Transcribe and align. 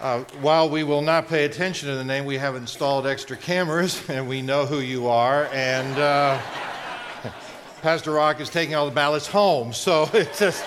Uh, 0.00 0.20
while 0.40 0.70
we 0.70 0.84
will 0.84 1.02
not 1.02 1.26
pay 1.26 1.44
attention 1.44 1.88
to 1.88 1.96
the 1.96 2.04
name, 2.04 2.24
we 2.24 2.36
have 2.36 2.54
installed 2.54 3.04
extra 3.04 3.36
cameras 3.36 4.00
and 4.08 4.28
we 4.28 4.40
know 4.40 4.64
who 4.64 4.78
you 4.78 5.08
are. 5.08 5.46
And 5.46 5.98
uh, 5.98 6.40
Pastor 7.82 8.12
Rock 8.12 8.40
is 8.40 8.48
taking 8.48 8.76
all 8.76 8.86
the 8.86 8.94
ballots 8.94 9.26
home. 9.26 9.72
So 9.72 10.08
it's 10.14 10.38
just. 10.38 10.64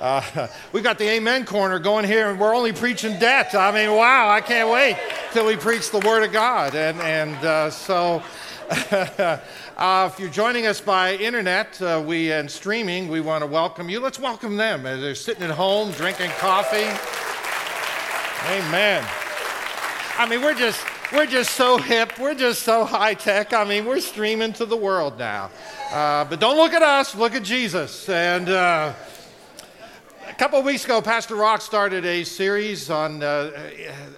Uh, 0.00 0.48
we 0.72 0.82
got 0.82 0.98
the 0.98 1.08
Amen 1.08 1.46
corner 1.46 1.78
going 1.78 2.04
here, 2.04 2.28
and 2.28 2.38
we're 2.38 2.54
only 2.54 2.72
preaching 2.74 3.18
debt. 3.18 3.54
I 3.54 3.72
mean, 3.72 3.90
wow, 3.96 4.28
I 4.28 4.42
can't 4.42 4.68
wait 4.68 4.98
till 5.32 5.46
we 5.46 5.56
preach 5.56 5.90
the 5.90 6.00
Word 6.00 6.22
of 6.22 6.32
God. 6.32 6.74
And, 6.74 7.00
and 7.00 7.36
uh, 7.36 7.70
so, 7.70 8.22
uh, 8.90 10.10
if 10.12 10.20
you're 10.20 10.28
joining 10.28 10.66
us 10.66 10.78
by 10.78 11.14
internet 11.14 11.80
uh, 11.80 12.02
we, 12.04 12.32
and 12.32 12.50
streaming, 12.50 13.08
we 13.08 13.20
want 13.20 13.44
to 13.44 13.46
welcome 13.46 13.88
you. 13.88 13.98
Let's 13.98 14.18
welcome 14.18 14.58
them. 14.58 14.84
As 14.84 15.00
they're 15.00 15.14
sitting 15.14 15.44
at 15.44 15.50
home 15.50 15.90
drinking 15.92 16.32
coffee. 16.38 17.23
Amen. 18.46 19.02
I 20.18 20.28
mean, 20.28 20.42
we're 20.42 20.52
just, 20.52 20.84
we're 21.14 21.24
just 21.24 21.52
so 21.52 21.78
hip. 21.78 22.18
We're 22.18 22.34
just 22.34 22.62
so 22.62 22.84
high 22.84 23.14
tech. 23.14 23.54
I 23.54 23.64
mean, 23.64 23.86
we're 23.86 24.00
streaming 24.00 24.52
to 24.54 24.66
the 24.66 24.76
world 24.76 25.18
now. 25.18 25.50
Uh, 25.90 26.26
but 26.26 26.40
don't 26.40 26.58
look 26.58 26.74
at 26.74 26.82
us, 26.82 27.14
look 27.14 27.34
at 27.34 27.42
Jesus. 27.42 28.06
And 28.06 28.50
uh, 28.50 28.92
a 30.28 30.34
couple 30.34 30.58
of 30.58 30.66
weeks 30.66 30.84
ago, 30.84 31.00
Pastor 31.00 31.36
Rock 31.36 31.62
started 31.62 32.04
a 32.04 32.22
series 32.22 32.90
on 32.90 33.22
uh, 33.22 33.50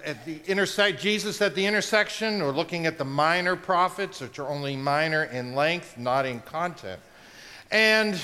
at 0.03 0.25
the 0.25 0.41
intersect 0.45 0.99
Jesus 0.99 1.41
at 1.41 1.55
the 1.55 1.65
intersection, 1.65 2.41
or 2.41 2.51
looking 2.51 2.85
at 2.85 2.97
the 2.97 3.05
minor 3.05 3.55
prophets, 3.55 4.19
which 4.19 4.39
are 4.39 4.49
only 4.49 4.75
minor 4.75 5.23
in 5.23 5.55
length, 5.55 5.97
not 5.97 6.25
in 6.25 6.41
content. 6.41 6.99
And 7.71 8.19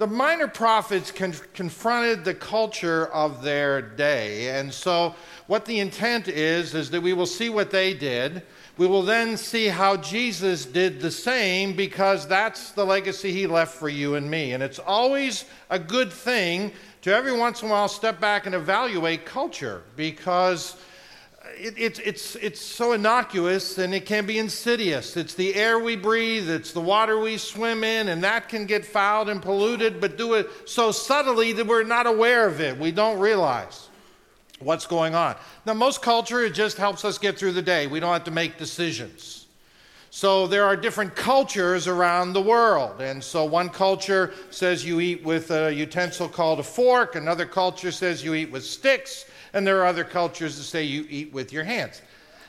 the 0.00 0.06
minor 0.06 0.48
prophets 0.48 1.12
con- 1.12 1.34
confronted 1.52 2.24
the 2.24 2.32
culture 2.32 3.08
of 3.08 3.42
their 3.42 3.82
day. 3.82 4.58
And 4.58 4.72
so, 4.72 5.14
what 5.50 5.64
the 5.64 5.80
intent 5.80 6.28
is, 6.28 6.76
is 6.76 6.90
that 6.90 7.00
we 7.00 7.12
will 7.12 7.26
see 7.26 7.48
what 7.48 7.72
they 7.72 7.92
did. 7.92 8.40
We 8.76 8.86
will 8.86 9.02
then 9.02 9.36
see 9.36 9.66
how 9.66 9.96
Jesus 9.96 10.64
did 10.64 11.00
the 11.00 11.10
same 11.10 11.74
because 11.74 12.28
that's 12.28 12.70
the 12.70 12.86
legacy 12.86 13.32
he 13.32 13.48
left 13.48 13.74
for 13.74 13.88
you 13.88 14.14
and 14.14 14.30
me. 14.30 14.52
And 14.52 14.62
it's 14.62 14.78
always 14.78 15.46
a 15.68 15.76
good 15.76 16.12
thing 16.12 16.70
to 17.02 17.12
every 17.12 17.36
once 17.36 17.62
in 17.62 17.68
a 17.68 17.72
while 17.72 17.88
step 17.88 18.20
back 18.20 18.46
and 18.46 18.54
evaluate 18.54 19.26
culture 19.26 19.82
because 19.96 20.76
it, 21.56 21.76
it, 21.76 21.98
it's, 22.06 22.36
it's 22.36 22.60
so 22.60 22.92
innocuous 22.92 23.76
and 23.76 23.92
it 23.92 24.06
can 24.06 24.26
be 24.26 24.38
insidious. 24.38 25.16
It's 25.16 25.34
the 25.34 25.56
air 25.56 25.80
we 25.80 25.96
breathe, 25.96 26.48
it's 26.48 26.70
the 26.70 26.80
water 26.80 27.18
we 27.18 27.38
swim 27.38 27.82
in, 27.82 28.08
and 28.08 28.22
that 28.22 28.48
can 28.48 28.66
get 28.66 28.84
fouled 28.84 29.28
and 29.28 29.42
polluted, 29.42 30.00
but 30.00 30.16
do 30.16 30.34
it 30.34 30.48
so 30.66 30.92
subtly 30.92 31.52
that 31.54 31.66
we're 31.66 31.82
not 31.82 32.06
aware 32.06 32.46
of 32.46 32.60
it. 32.60 32.78
We 32.78 32.92
don't 32.92 33.18
realize 33.18 33.89
what's 34.60 34.86
going 34.86 35.14
on. 35.14 35.36
Now, 35.66 35.74
most 35.74 36.02
culture, 36.02 36.44
it 36.44 36.54
just 36.54 36.76
helps 36.76 37.04
us 37.04 37.18
get 37.18 37.38
through 37.38 37.52
the 37.52 37.62
day. 37.62 37.86
We 37.86 37.98
don't 37.98 38.12
have 38.12 38.24
to 38.24 38.30
make 38.30 38.58
decisions. 38.58 39.46
So 40.10 40.48
there 40.48 40.64
are 40.64 40.76
different 40.76 41.14
cultures 41.14 41.86
around 41.86 42.32
the 42.32 42.42
world. 42.42 43.00
And 43.00 43.22
so 43.22 43.44
one 43.44 43.68
culture 43.68 44.34
says 44.50 44.84
you 44.84 45.00
eat 45.00 45.22
with 45.22 45.50
a 45.52 45.72
utensil 45.72 46.28
called 46.28 46.58
a 46.58 46.64
fork, 46.64 47.14
another 47.14 47.46
culture 47.46 47.92
says 47.92 48.24
you 48.24 48.34
eat 48.34 48.50
with 48.50 48.64
sticks, 48.64 49.26
and 49.52 49.64
there 49.66 49.80
are 49.80 49.86
other 49.86 50.04
cultures 50.04 50.56
that 50.56 50.64
say 50.64 50.82
you 50.82 51.06
eat 51.08 51.32
with 51.32 51.52
your 51.52 51.64
hands. 51.64 52.02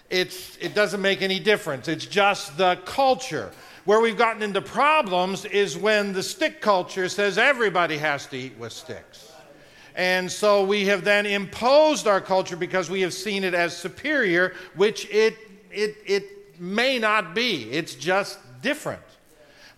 It's, 0.09 0.57
it 0.57 0.73
doesn't 0.73 1.01
make 1.01 1.21
any 1.21 1.39
difference. 1.39 1.87
It's 1.87 2.05
just 2.05 2.57
the 2.57 2.77
culture. 2.83 3.51
Where 3.85 4.01
we've 4.01 4.17
gotten 4.17 4.41
into 4.43 4.61
problems 4.61 5.45
is 5.45 5.77
when 5.77 6.13
the 6.13 6.23
stick 6.23 6.61
culture 6.61 7.09
says 7.09 7.37
everybody 7.37 7.97
has 7.97 8.25
to 8.27 8.37
eat 8.37 8.57
with 8.57 8.73
sticks. 8.73 9.30
And 9.95 10.31
so 10.31 10.63
we 10.63 10.85
have 10.85 11.03
then 11.03 11.25
imposed 11.25 12.07
our 12.07 12.21
culture 12.21 12.55
because 12.55 12.89
we 12.89 13.01
have 13.01 13.13
seen 13.13 13.43
it 13.43 13.53
as 13.53 13.75
superior, 13.75 14.53
which 14.75 15.09
it, 15.09 15.37
it, 15.71 15.97
it 16.05 16.59
may 16.59 16.99
not 16.99 17.35
be. 17.35 17.69
It's 17.71 17.95
just 17.95 18.39
different. 18.61 19.01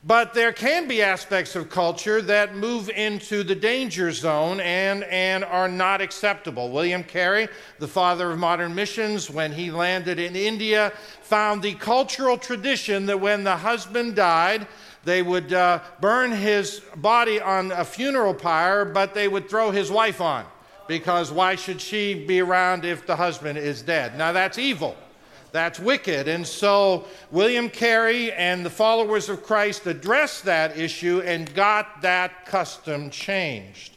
But 0.05 0.33
there 0.33 0.52
can 0.52 0.89
be 0.89 1.02
aspects 1.02 1.55
of 1.55 1.70
culture 1.70 2.21
that 2.23 2.58
move 2.58 2.89
into 2.89 3.42
the 3.42 3.55
danger 3.55 4.11
zone 4.11 4.60
and, 4.60 5.05
and 5.05 5.45
are 5.45 5.70
not 5.70 6.02
acceptable. 6.02 6.71
William 6.71 7.05
Carey, 7.05 7.48
the 7.80 7.88
father 7.88 8.32
of 8.32 8.38
modern 8.38 8.76
missions, 8.76 9.30
when 9.30 9.54
he 9.54 9.71
landed 9.71 10.20
in 10.20 10.36
India, 10.36 10.92
found 11.21 11.61
the 11.61 11.76
cultural 11.76 12.38
tradition 12.38 13.05
that 13.05 13.21
when 13.21 13.45
the 13.45 13.55
husband 13.55 14.14
died, 14.14 14.67
they 15.05 15.21
would 15.21 15.53
uh, 15.53 15.80
burn 15.99 16.31
his 16.31 16.81
body 16.95 17.41
on 17.41 17.71
a 17.71 17.83
funeral 17.83 18.33
pyre, 18.33 18.86
but 18.86 19.14
they 19.14 19.27
would 19.27 19.49
throw 19.49 19.71
his 19.71 19.91
wife 19.91 20.21
on 20.21 20.45
because 20.87 21.31
why 21.31 21.55
should 21.55 21.81
she 21.81 22.14
be 22.14 22.41
around 22.41 22.86
if 22.86 23.05
the 23.05 23.15
husband 23.15 23.58
is 23.58 23.81
dead? 23.81 24.17
Now 24.17 24.31
that's 24.31 24.58
evil. 24.58 24.95
That's 25.52 25.80
wicked. 25.80 26.27
And 26.27 26.45
so 26.45 27.05
William 27.30 27.69
Carey 27.69 28.31
and 28.31 28.65
the 28.65 28.71
followers 28.71 29.30
of 29.30 29.43
Christ 29.43 29.86
addressed 29.86 30.45
that 30.45 30.77
issue 30.77 31.21
and 31.23 31.53
got 31.53 32.02
that 32.02 32.45
custom 32.45 33.11
changed. 33.11 33.95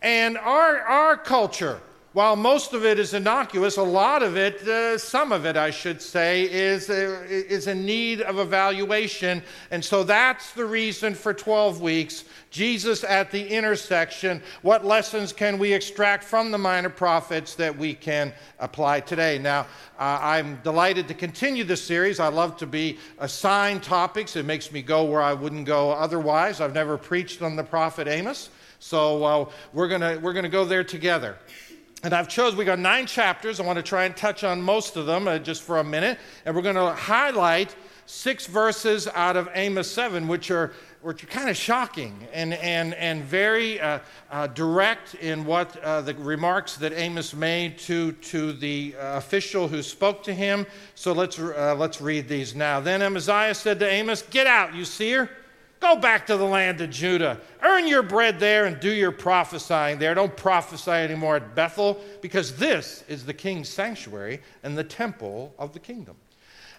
And 0.00 0.38
our, 0.38 0.80
our 0.80 1.16
culture, 1.16 1.80
while 2.12 2.36
most 2.36 2.74
of 2.74 2.84
it 2.84 2.98
is 2.98 3.14
innocuous, 3.14 3.78
a 3.78 3.82
lot 3.82 4.22
of 4.22 4.36
it, 4.36 4.60
uh, 4.68 4.98
some 4.98 5.32
of 5.32 5.46
it, 5.46 5.56
I 5.56 5.70
should 5.70 6.02
say, 6.02 6.42
is, 6.42 6.90
uh, 6.90 7.24
is 7.28 7.66
in 7.66 7.86
need 7.86 8.20
of 8.20 8.38
evaluation. 8.38 9.42
And 9.70 9.82
so 9.82 10.04
that's 10.04 10.52
the 10.52 10.66
reason 10.66 11.14
for 11.14 11.32
12 11.32 11.80
weeks. 11.80 12.24
Jesus 12.50 13.02
at 13.02 13.30
the 13.30 13.48
intersection. 13.48 14.42
What 14.60 14.84
lessons 14.84 15.32
can 15.32 15.56
we 15.58 15.72
extract 15.72 16.22
from 16.22 16.50
the 16.50 16.58
minor 16.58 16.90
prophets 16.90 17.54
that 17.54 17.76
we 17.76 17.94
can 17.94 18.34
apply 18.58 19.00
today? 19.00 19.38
Now, 19.38 19.60
uh, 19.98 20.18
I'm 20.20 20.60
delighted 20.62 21.08
to 21.08 21.14
continue 21.14 21.64
this 21.64 21.82
series. 21.82 22.20
I 22.20 22.28
love 22.28 22.58
to 22.58 22.66
be 22.66 22.98
assigned 23.20 23.82
topics, 23.82 24.36
it 24.36 24.44
makes 24.44 24.70
me 24.70 24.82
go 24.82 25.04
where 25.04 25.22
I 25.22 25.32
wouldn't 25.32 25.64
go 25.64 25.92
otherwise. 25.92 26.60
I've 26.60 26.74
never 26.74 26.98
preached 26.98 27.40
on 27.40 27.56
the 27.56 27.64
prophet 27.64 28.06
Amos. 28.06 28.50
So 28.80 29.24
uh, 29.24 29.50
we're 29.72 29.88
going 29.88 30.20
we're 30.20 30.32
gonna 30.32 30.48
go 30.48 30.64
there 30.64 30.84
together. 30.84 31.38
And 32.04 32.12
I've 32.12 32.28
chosen, 32.28 32.58
we 32.58 32.64
got 32.64 32.80
nine 32.80 33.06
chapters. 33.06 33.60
I 33.60 33.62
want 33.62 33.76
to 33.76 33.82
try 33.82 34.04
and 34.04 34.16
touch 34.16 34.42
on 34.42 34.60
most 34.60 34.96
of 34.96 35.06
them 35.06 35.28
uh, 35.28 35.38
just 35.38 35.62
for 35.62 35.78
a 35.78 35.84
minute. 35.84 36.18
And 36.44 36.56
we're 36.56 36.62
going 36.62 36.74
to 36.74 36.90
highlight 36.90 37.76
six 38.06 38.46
verses 38.46 39.06
out 39.14 39.36
of 39.36 39.48
Amos 39.54 39.88
7, 39.88 40.26
which 40.26 40.50
are, 40.50 40.72
which 41.02 41.22
are 41.22 41.28
kind 41.28 41.48
of 41.48 41.56
shocking 41.56 42.26
and, 42.32 42.54
and, 42.54 42.94
and 42.94 43.22
very 43.22 43.80
uh, 43.80 44.00
uh, 44.32 44.48
direct 44.48 45.14
in 45.14 45.44
what 45.44 45.76
uh, 45.78 46.00
the 46.00 46.14
remarks 46.16 46.76
that 46.78 46.92
Amos 46.92 47.34
made 47.34 47.78
to, 47.78 48.10
to 48.12 48.52
the 48.52 48.96
uh, 48.98 49.18
official 49.18 49.68
who 49.68 49.80
spoke 49.80 50.24
to 50.24 50.34
him. 50.34 50.66
So 50.96 51.12
let's, 51.12 51.38
uh, 51.38 51.76
let's 51.78 52.00
read 52.00 52.26
these 52.26 52.52
now. 52.52 52.80
Then 52.80 53.00
Amaziah 53.00 53.54
said 53.54 53.78
to 53.78 53.88
Amos, 53.88 54.22
Get 54.22 54.48
out, 54.48 54.74
you 54.74 54.84
seer. 54.84 55.30
Go 55.82 55.96
back 55.96 56.28
to 56.28 56.36
the 56.36 56.44
land 56.44 56.80
of 56.80 56.90
Judah. 56.90 57.40
Earn 57.60 57.88
your 57.88 58.04
bread 58.04 58.38
there 58.38 58.66
and 58.66 58.78
do 58.78 58.90
your 58.90 59.10
prophesying 59.10 59.98
there. 59.98 60.14
Don't 60.14 60.36
prophesy 60.36 60.92
anymore 60.92 61.34
at 61.34 61.56
Bethel, 61.56 62.00
because 62.20 62.56
this 62.56 63.02
is 63.08 63.26
the 63.26 63.34
king's 63.34 63.68
sanctuary 63.68 64.40
and 64.62 64.78
the 64.78 64.84
temple 64.84 65.52
of 65.58 65.72
the 65.72 65.80
kingdom. 65.80 66.14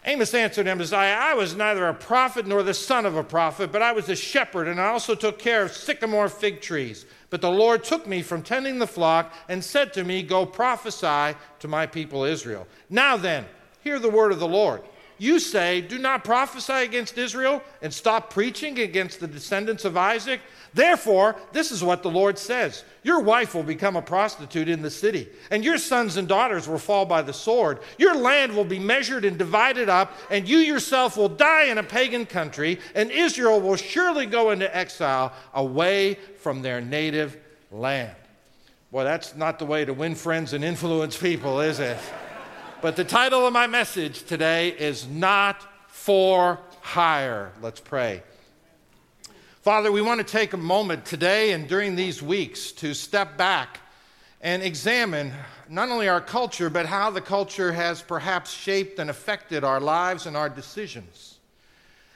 Amos 0.05 0.33
answered 0.33 0.67
Amaziah, 0.67 1.17
I 1.19 1.33
was 1.33 1.53
neither 1.53 1.85
a 1.89 1.93
prophet 1.93 2.47
nor 2.47 2.63
the 2.63 2.73
son 2.73 3.05
of 3.05 3.17
a 3.17 3.23
prophet, 3.25 3.73
but 3.73 3.81
I 3.81 3.91
was 3.91 4.07
a 4.07 4.15
shepherd, 4.15 4.69
and 4.69 4.79
I 4.79 4.87
also 4.87 5.15
took 5.15 5.37
care 5.37 5.63
of 5.63 5.73
sycamore 5.73 6.29
fig 6.29 6.61
trees. 6.61 7.05
But 7.29 7.41
the 7.41 7.51
Lord 7.51 7.83
took 7.83 8.07
me 8.07 8.21
from 8.21 8.41
tending 8.41 8.79
the 8.79 8.87
flock 8.87 9.33
and 9.49 9.61
said 9.61 9.91
to 9.93 10.05
me, 10.05 10.23
Go 10.23 10.45
prophesy 10.45 11.37
to 11.59 11.67
my 11.67 11.85
people 11.87 12.23
Israel. 12.23 12.67
Now 12.89 13.17
then, 13.17 13.45
hear 13.81 13.99
the 13.99 14.09
word 14.09 14.31
of 14.31 14.39
the 14.39 14.47
Lord. 14.47 14.81
You 15.23 15.39
say, 15.39 15.79
Do 15.79 15.99
not 15.99 16.25
prophesy 16.25 16.73
against 16.73 17.17
Israel 17.17 17.63
and 17.81 17.93
stop 17.93 18.29
preaching 18.29 18.79
against 18.79 19.21
the 19.21 19.27
descendants 19.27 19.85
of 19.85 19.95
Isaac. 19.95 20.41
Therefore, 20.73 21.37
this 21.53 21.71
is 21.71 21.81
what 21.81 22.03
the 22.03 22.09
Lord 22.09 22.37
says 22.37 22.83
Your 23.03 23.21
wife 23.21 23.55
will 23.55 23.63
become 23.63 23.95
a 23.95 24.01
prostitute 24.01 24.67
in 24.67 24.81
the 24.81 24.91
city, 24.91 25.29
and 25.49 25.63
your 25.63 25.77
sons 25.77 26.17
and 26.17 26.27
daughters 26.27 26.67
will 26.67 26.77
fall 26.77 27.05
by 27.05 27.21
the 27.21 27.31
sword. 27.31 27.79
Your 27.97 28.15
land 28.15 28.53
will 28.53 28.65
be 28.65 28.79
measured 28.79 29.23
and 29.23 29.37
divided 29.37 29.87
up, 29.87 30.11
and 30.29 30.45
you 30.45 30.57
yourself 30.57 31.15
will 31.15 31.29
die 31.29 31.67
in 31.67 31.77
a 31.77 31.83
pagan 31.83 32.25
country, 32.25 32.81
and 32.93 33.09
Israel 33.09 33.61
will 33.61 33.77
surely 33.77 34.25
go 34.25 34.51
into 34.51 34.75
exile 34.75 35.31
away 35.53 36.15
from 36.39 36.61
their 36.61 36.81
native 36.81 37.37
land. 37.71 38.13
Boy, 38.91 39.05
that's 39.05 39.37
not 39.37 39.57
the 39.57 39.65
way 39.65 39.85
to 39.85 39.93
win 39.93 40.15
friends 40.15 40.51
and 40.51 40.65
influence 40.65 41.15
people, 41.15 41.61
is 41.61 41.79
it? 41.79 41.97
But 42.83 42.97
the 42.97 43.05
title 43.05 43.47
of 43.47 43.53
my 43.53 43.65
message 43.65 44.23
today 44.23 44.67
is 44.67 45.07
Not 45.07 45.65
for 45.87 46.59
Hire. 46.81 47.53
Let's 47.61 47.79
pray. 47.79 48.21
Father, 49.61 49.89
we 49.89 50.01
want 50.01 50.19
to 50.19 50.29
take 50.29 50.51
a 50.51 50.57
moment 50.57 51.05
today 51.05 51.53
and 51.53 51.65
during 51.65 51.95
these 51.95 52.21
weeks 52.21 52.73
to 52.73 52.93
step 52.93 53.37
back 53.37 53.79
and 54.41 54.61
examine 54.61 55.31
not 55.69 55.87
only 55.87 56.09
our 56.09 56.19
culture, 56.19 56.69
but 56.69 56.85
how 56.85 57.09
the 57.09 57.21
culture 57.21 57.71
has 57.71 58.01
perhaps 58.01 58.51
shaped 58.51 58.99
and 58.99 59.09
affected 59.09 59.63
our 59.63 59.79
lives 59.79 60.25
and 60.25 60.35
our 60.35 60.49
decisions. 60.49 61.37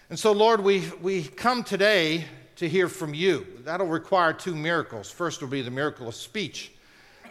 And 0.10 0.20
so, 0.20 0.34
Lord, 0.34 0.60
we, 0.60 0.84
we 1.02 1.24
come 1.24 1.64
today 1.64 2.26
to 2.58 2.68
hear 2.68 2.90
from 2.90 3.14
you. 3.14 3.48
That'll 3.64 3.88
require 3.88 4.34
two 4.34 4.54
miracles. 4.54 5.10
First 5.10 5.40
will 5.40 5.48
be 5.48 5.62
the 5.62 5.72
miracle 5.72 6.10
of 6.10 6.16
speech 6.16 6.74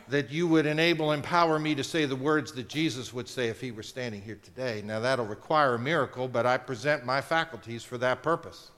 that 0.08 0.31
you 0.31 0.47
would 0.47 0.67
enable, 0.67 1.12
empower 1.12 1.58
me 1.58 1.75
to 1.75 1.85
say 1.85 2.05
the 2.05 2.17
words 2.17 2.53
that 2.53 2.69
Jesus 2.69 3.12
would 3.12 3.29
say 3.29 3.49
if 3.49 3.61
he 3.61 3.73
were 3.73 3.82
standing 3.82 4.23
here 4.23 4.38
today. 4.43 4.82
Now, 4.85 5.00
that'll 5.00 5.26
require 5.26 5.75
a 5.75 5.79
miracle, 5.79 6.29
but 6.29 6.47
I 6.47 6.58
present 6.58 7.05
my 7.05 7.20
faculties 7.20 7.82
for 7.82 7.99
that 7.99 8.23
purpose. 8.23 8.70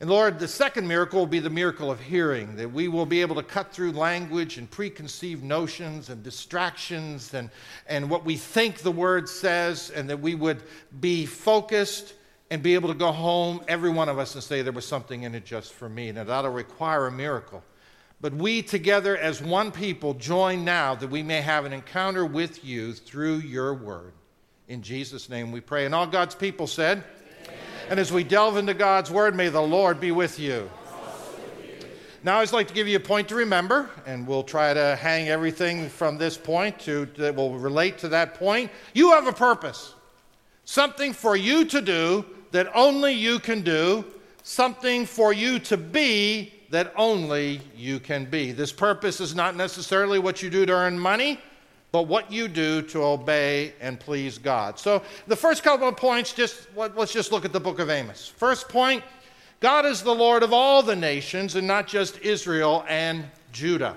And 0.00 0.10
Lord, 0.10 0.38
the 0.38 0.48
second 0.48 0.88
miracle 0.88 1.20
will 1.20 1.26
be 1.26 1.38
the 1.38 1.50
miracle 1.50 1.90
of 1.90 2.00
hearing, 2.00 2.56
that 2.56 2.72
we 2.72 2.88
will 2.88 3.06
be 3.06 3.20
able 3.20 3.36
to 3.36 3.42
cut 3.42 3.72
through 3.72 3.92
language 3.92 4.58
and 4.58 4.68
preconceived 4.70 5.44
notions 5.44 6.08
and 6.10 6.22
distractions 6.22 7.32
and, 7.32 7.48
and 7.86 8.10
what 8.10 8.24
we 8.24 8.36
think 8.36 8.78
the 8.78 8.90
word 8.90 9.28
says, 9.28 9.90
and 9.90 10.10
that 10.10 10.20
we 10.20 10.34
would 10.34 10.62
be 11.00 11.26
focused 11.26 12.14
and 12.50 12.62
be 12.62 12.74
able 12.74 12.88
to 12.88 12.94
go 12.94 13.12
home, 13.12 13.60
every 13.68 13.90
one 13.90 14.08
of 14.08 14.18
us, 14.18 14.34
and 14.34 14.42
say, 14.42 14.62
There 14.62 14.72
was 14.72 14.86
something 14.86 15.22
in 15.22 15.34
it 15.34 15.44
just 15.44 15.72
for 15.72 15.88
me. 15.88 16.10
Now, 16.12 16.24
that'll 16.24 16.50
require 16.50 17.06
a 17.06 17.12
miracle. 17.12 17.62
But 18.24 18.32
we 18.32 18.62
together 18.62 19.18
as 19.18 19.42
one 19.42 19.70
people 19.70 20.14
join 20.14 20.64
now 20.64 20.94
that 20.94 21.10
we 21.10 21.22
may 21.22 21.42
have 21.42 21.66
an 21.66 21.74
encounter 21.74 22.24
with 22.24 22.64
you 22.64 22.94
through 22.94 23.40
your 23.40 23.74
word. 23.74 24.14
In 24.66 24.80
Jesus' 24.80 25.28
name 25.28 25.52
we 25.52 25.60
pray. 25.60 25.84
And 25.84 25.94
all 25.94 26.06
God's 26.06 26.34
people 26.34 26.66
said, 26.66 27.04
Amen. 27.44 27.58
and 27.90 28.00
as 28.00 28.10
we 28.10 28.24
delve 28.24 28.56
into 28.56 28.72
God's 28.72 29.10
Word, 29.10 29.36
may 29.36 29.50
the 29.50 29.60
Lord 29.60 30.00
be 30.00 30.10
with 30.10 30.40
you. 30.40 30.70
Now, 32.22 32.40
I'd 32.40 32.50
like 32.50 32.66
to 32.68 32.72
give 32.72 32.88
you 32.88 32.96
a 32.96 33.00
point 33.00 33.28
to 33.28 33.34
remember, 33.34 33.90
and 34.06 34.26
we'll 34.26 34.42
try 34.42 34.72
to 34.72 34.96
hang 34.96 35.28
everything 35.28 35.90
from 35.90 36.16
this 36.16 36.38
point 36.38 36.78
to, 36.80 37.04
that 37.18 37.34
will 37.34 37.58
relate 37.58 37.98
to 37.98 38.08
that 38.08 38.36
point. 38.36 38.70
You 38.94 39.10
have 39.10 39.26
a 39.26 39.34
purpose, 39.34 39.92
something 40.64 41.12
for 41.12 41.36
you 41.36 41.66
to 41.66 41.82
do 41.82 42.24
that 42.52 42.74
only 42.74 43.12
you 43.12 43.38
can 43.38 43.60
do, 43.60 44.02
something 44.42 45.04
for 45.04 45.34
you 45.34 45.58
to 45.58 45.76
be 45.76 46.53
that 46.74 46.92
only 46.96 47.60
you 47.76 48.00
can 48.00 48.24
be. 48.24 48.52
This 48.52 48.72
purpose 48.72 49.20
is 49.20 49.34
not 49.34 49.56
necessarily 49.56 50.18
what 50.18 50.42
you 50.42 50.50
do 50.50 50.66
to 50.66 50.72
earn 50.72 50.98
money 50.98 51.40
but 51.92 52.08
what 52.08 52.32
you 52.32 52.48
do 52.48 52.82
to 52.82 53.04
obey 53.04 53.72
and 53.80 54.00
please 54.00 54.36
God. 54.36 54.80
So, 54.80 55.00
the 55.28 55.36
first 55.36 55.62
couple 55.62 55.86
of 55.86 55.96
points, 55.96 56.32
just 56.32 56.66
let's 56.74 57.12
just 57.12 57.30
look 57.30 57.44
at 57.44 57.52
the 57.52 57.60
book 57.60 57.78
of 57.78 57.88
Amos. 57.88 58.26
First 58.26 58.68
point 58.68 59.04
God 59.60 59.86
is 59.86 60.02
the 60.02 60.12
Lord 60.12 60.42
of 60.42 60.52
all 60.52 60.82
the 60.82 60.96
nations 60.96 61.54
and 61.54 61.68
not 61.68 61.86
just 61.86 62.18
Israel 62.18 62.84
and 62.88 63.24
Judah. 63.52 63.96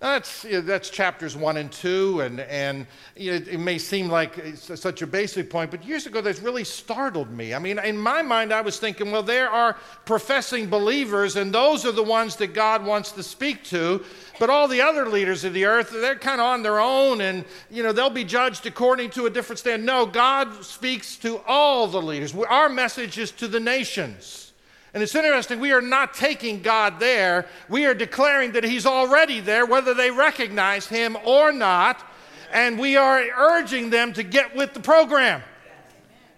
That's, 0.00 0.44
you 0.44 0.52
know, 0.52 0.60
that's 0.62 0.88
chapters 0.88 1.36
one 1.36 1.58
and 1.58 1.70
two, 1.70 2.22
and, 2.22 2.40
and 2.40 2.86
you 3.16 3.32
know, 3.32 3.36
it 3.36 3.60
may 3.60 3.76
seem 3.76 4.08
like 4.08 4.56
such 4.56 5.02
a 5.02 5.06
basic 5.06 5.50
point, 5.50 5.70
but 5.70 5.84
years 5.84 6.06
ago 6.06 6.22
that's 6.22 6.40
really 6.40 6.64
startled 6.64 7.30
me. 7.30 7.52
I 7.52 7.58
mean, 7.58 7.78
in 7.78 7.98
my 7.98 8.22
mind, 8.22 8.50
I 8.50 8.62
was 8.62 8.78
thinking, 8.78 9.12
well, 9.12 9.22
there 9.22 9.50
are 9.50 9.76
professing 10.06 10.70
believers, 10.70 11.36
and 11.36 11.52
those 11.52 11.84
are 11.84 11.92
the 11.92 12.02
ones 12.02 12.36
that 12.36 12.54
God 12.54 12.82
wants 12.82 13.12
to 13.12 13.22
speak 13.22 13.62
to, 13.64 14.02
but 14.38 14.48
all 14.48 14.68
the 14.68 14.80
other 14.80 15.06
leaders 15.06 15.44
of 15.44 15.52
the 15.52 15.66
earth, 15.66 15.90
they're 15.90 16.16
kind 16.16 16.40
of 16.40 16.46
on 16.46 16.62
their 16.62 16.80
own, 16.80 17.20
and 17.20 17.44
you 17.70 17.82
know, 17.82 17.92
they'll 17.92 18.08
be 18.08 18.24
judged 18.24 18.64
according 18.64 19.10
to 19.10 19.26
a 19.26 19.30
different 19.30 19.58
standard. 19.58 19.84
No, 19.84 20.06
God 20.06 20.64
speaks 20.64 21.18
to 21.18 21.42
all 21.46 21.86
the 21.86 22.00
leaders. 22.00 22.34
Our 22.34 22.70
message 22.70 23.18
is 23.18 23.32
to 23.32 23.48
the 23.48 23.60
nations. 23.60 24.49
And 24.92 25.02
it's 25.02 25.14
interesting, 25.14 25.60
we 25.60 25.72
are 25.72 25.82
not 25.82 26.14
taking 26.14 26.62
God 26.62 26.98
there. 26.98 27.46
We 27.68 27.86
are 27.86 27.94
declaring 27.94 28.52
that 28.52 28.64
He's 28.64 28.86
already 28.86 29.40
there, 29.40 29.64
whether 29.66 29.94
they 29.94 30.10
recognize 30.10 30.86
Him 30.86 31.16
or 31.24 31.52
not. 31.52 32.04
And 32.52 32.78
we 32.78 32.96
are 32.96 33.22
urging 33.36 33.90
them 33.90 34.12
to 34.14 34.22
get 34.22 34.56
with 34.56 34.74
the 34.74 34.80
program 34.80 35.42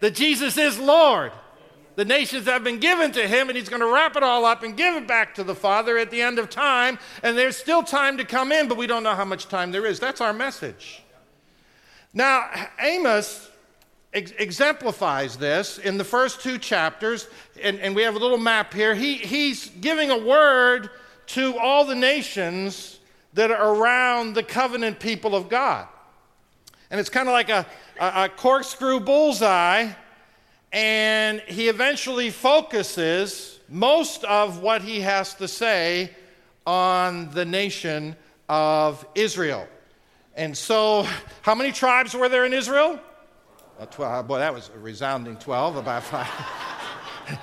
that 0.01 0.15
Jesus 0.15 0.59
is 0.59 0.79
Lord. 0.79 1.33
The 1.95 2.05
nations 2.05 2.47
have 2.47 2.65
been 2.65 2.79
given 2.79 3.13
to 3.13 3.27
Him, 3.27 3.49
and 3.49 3.57
He's 3.57 3.69
going 3.69 3.81
to 3.81 3.93
wrap 3.93 4.17
it 4.17 4.23
all 4.23 4.45
up 4.45 4.63
and 4.63 4.77
give 4.77 4.95
it 4.97 5.07
back 5.07 5.35
to 5.37 5.45
the 5.45 5.55
Father 5.55 5.97
at 5.97 6.11
the 6.11 6.21
end 6.21 6.39
of 6.39 6.51
time. 6.51 6.99
And 7.23 7.37
there's 7.37 7.57
still 7.57 7.83
time 7.83 8.19
to 8.19 8.25
come 8.25 8.53
in, 8.53 8.69
but 8.69 8.77
we 8.77 8.87
don't 8.87 9.03
know 9.03 9.15
how 9.15 9.25
much 9.25 9.49
time 9.49 9.73
there 9.73 9.87
is. 9.87 10.01
That's 10.01 10.21
our 10.21 10.33
message. 10.33 11.03
Now, 12.13 12.51
Amos 12.79 13.49
ex- 14.13 14.33
exemplifies 14.39 15.37
this 15.37 15.79
in 15.79 15.99
the 15.99 16.05
first 16.05 16.41
two 16.41 16.59
chapters, 16.59 17.29
and, 17.63 17.79
and 17.81 17.95
we 17.95 18.03
have 18.03 18.15
a 18.15 18.19
little 18.19 18.39
map 18.39 18.73
here. 18.73 18.95
He, 18.95 19.15
he's 19.15 19.69
giving 19.81 20.11
a 20.11 20.19
word 20.19 20.91
to 21.29 21.57
all 21.59 21.85
the 21.85 21.95
nations 21.95 22.99
that 23.35 23.51
are 23.51 23.75
around 23.75 24.35
the 24.35 24.43
covenant 24.43 25.01
people 25.01 25.35
of 25.35 25.49
God. 25.49 25.87
And 26.91 27.01
it's 27.01 27.09
kind 27.09 27.29
of 27.29 27.33
like 27.33 27.49
a, 27.49 27.67
a, 27.99 28.25
a 28.25 28.29
corkscrew 28.29 29.01
bullseye, 29.01 29.89
and 30.73 31.41
he 31.41 31.69
eventually 31.69 32.31
focuses 32.31 33.61
most 33.69 34.25
of 34.25 34.61
what 34.61 34.83
he 34.83 35.01
has 35.01 35.35
to 35.35 35.49
say 35.49 36.11
on 36.67 37.31
the 37.31 37.45
nation 37.45 38.15
of 38.49 39.07
Israel. 39.15 39.67
And 40.35 40.57
so, 40.57 41.07
how 41.43 41.55
many 41.55 41.73
tribes 41.73 42.15
were 42.15 42.29
there 42.29 42.45
in 42.45 42.53
Israel? 42.53 43.01
12. 43.91 44.29
Boy, 44.29 44.39
that 44.39 44.55
was 44.55 44.71
a 44.75 44.79
resounding 44.79 45.37
12, 45.37 45.77
about 45.77 46.03
five. 46.03 46.29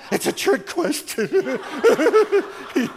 it's 0.11 0.27
a 0.27 0.31
trick 0.31 0.67
question. 0.67 1.27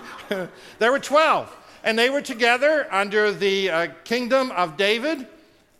there 0.78 0.92
were 0.92 0.98
12, 0.98 1.56
and 1.84 1.98
they 1.98 2.10
were 2.10 2.20
together 2.22 2.86
under 2.92 3.32
the 3.32 3.70
uh, 3.70 3.88
kingdom 4.04 4.50
of 4.52 4.76
David, 4.76 5.26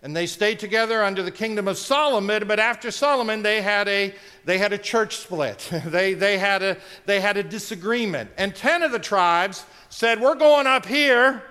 and 0.03 0.17
they 0.17 0.27
stayed 0.27 0.59
together 0.59 1.05
under 1.05 1.23
the 1.23 1.31
kingdom 1.31 1.69
of 1.69 1.79
Solomon. 1.79 2.49
But 2.49 2.59
after 2.59 2.91
Solomon, 2.91 3.43
they 3.43 3.63
had 3.63 3.87
a, 3.89 4.15
they 4.45 4.59
had 4.59 4.73
a 4.73 4.79
church 4.79 5.19
split, 5.19 5.71
they, 5.87 6.15
they, 6.15 6.39
had 6.39 6.63
a, 6.63 6.77
they 7.07 7.21
had 7.21 7.37
a 7.37 7.43
disagreement. 7.43 8.31
And 8.37 8.55
10 8.55 8.83
of 8.83 8.93
the 8.93 8.99
tribes 8.99 9.65
said, 9.89 10.21
We're 10.21 10.35
going 10.35 10.67
up 10.67 10.87
here 10.87 11.43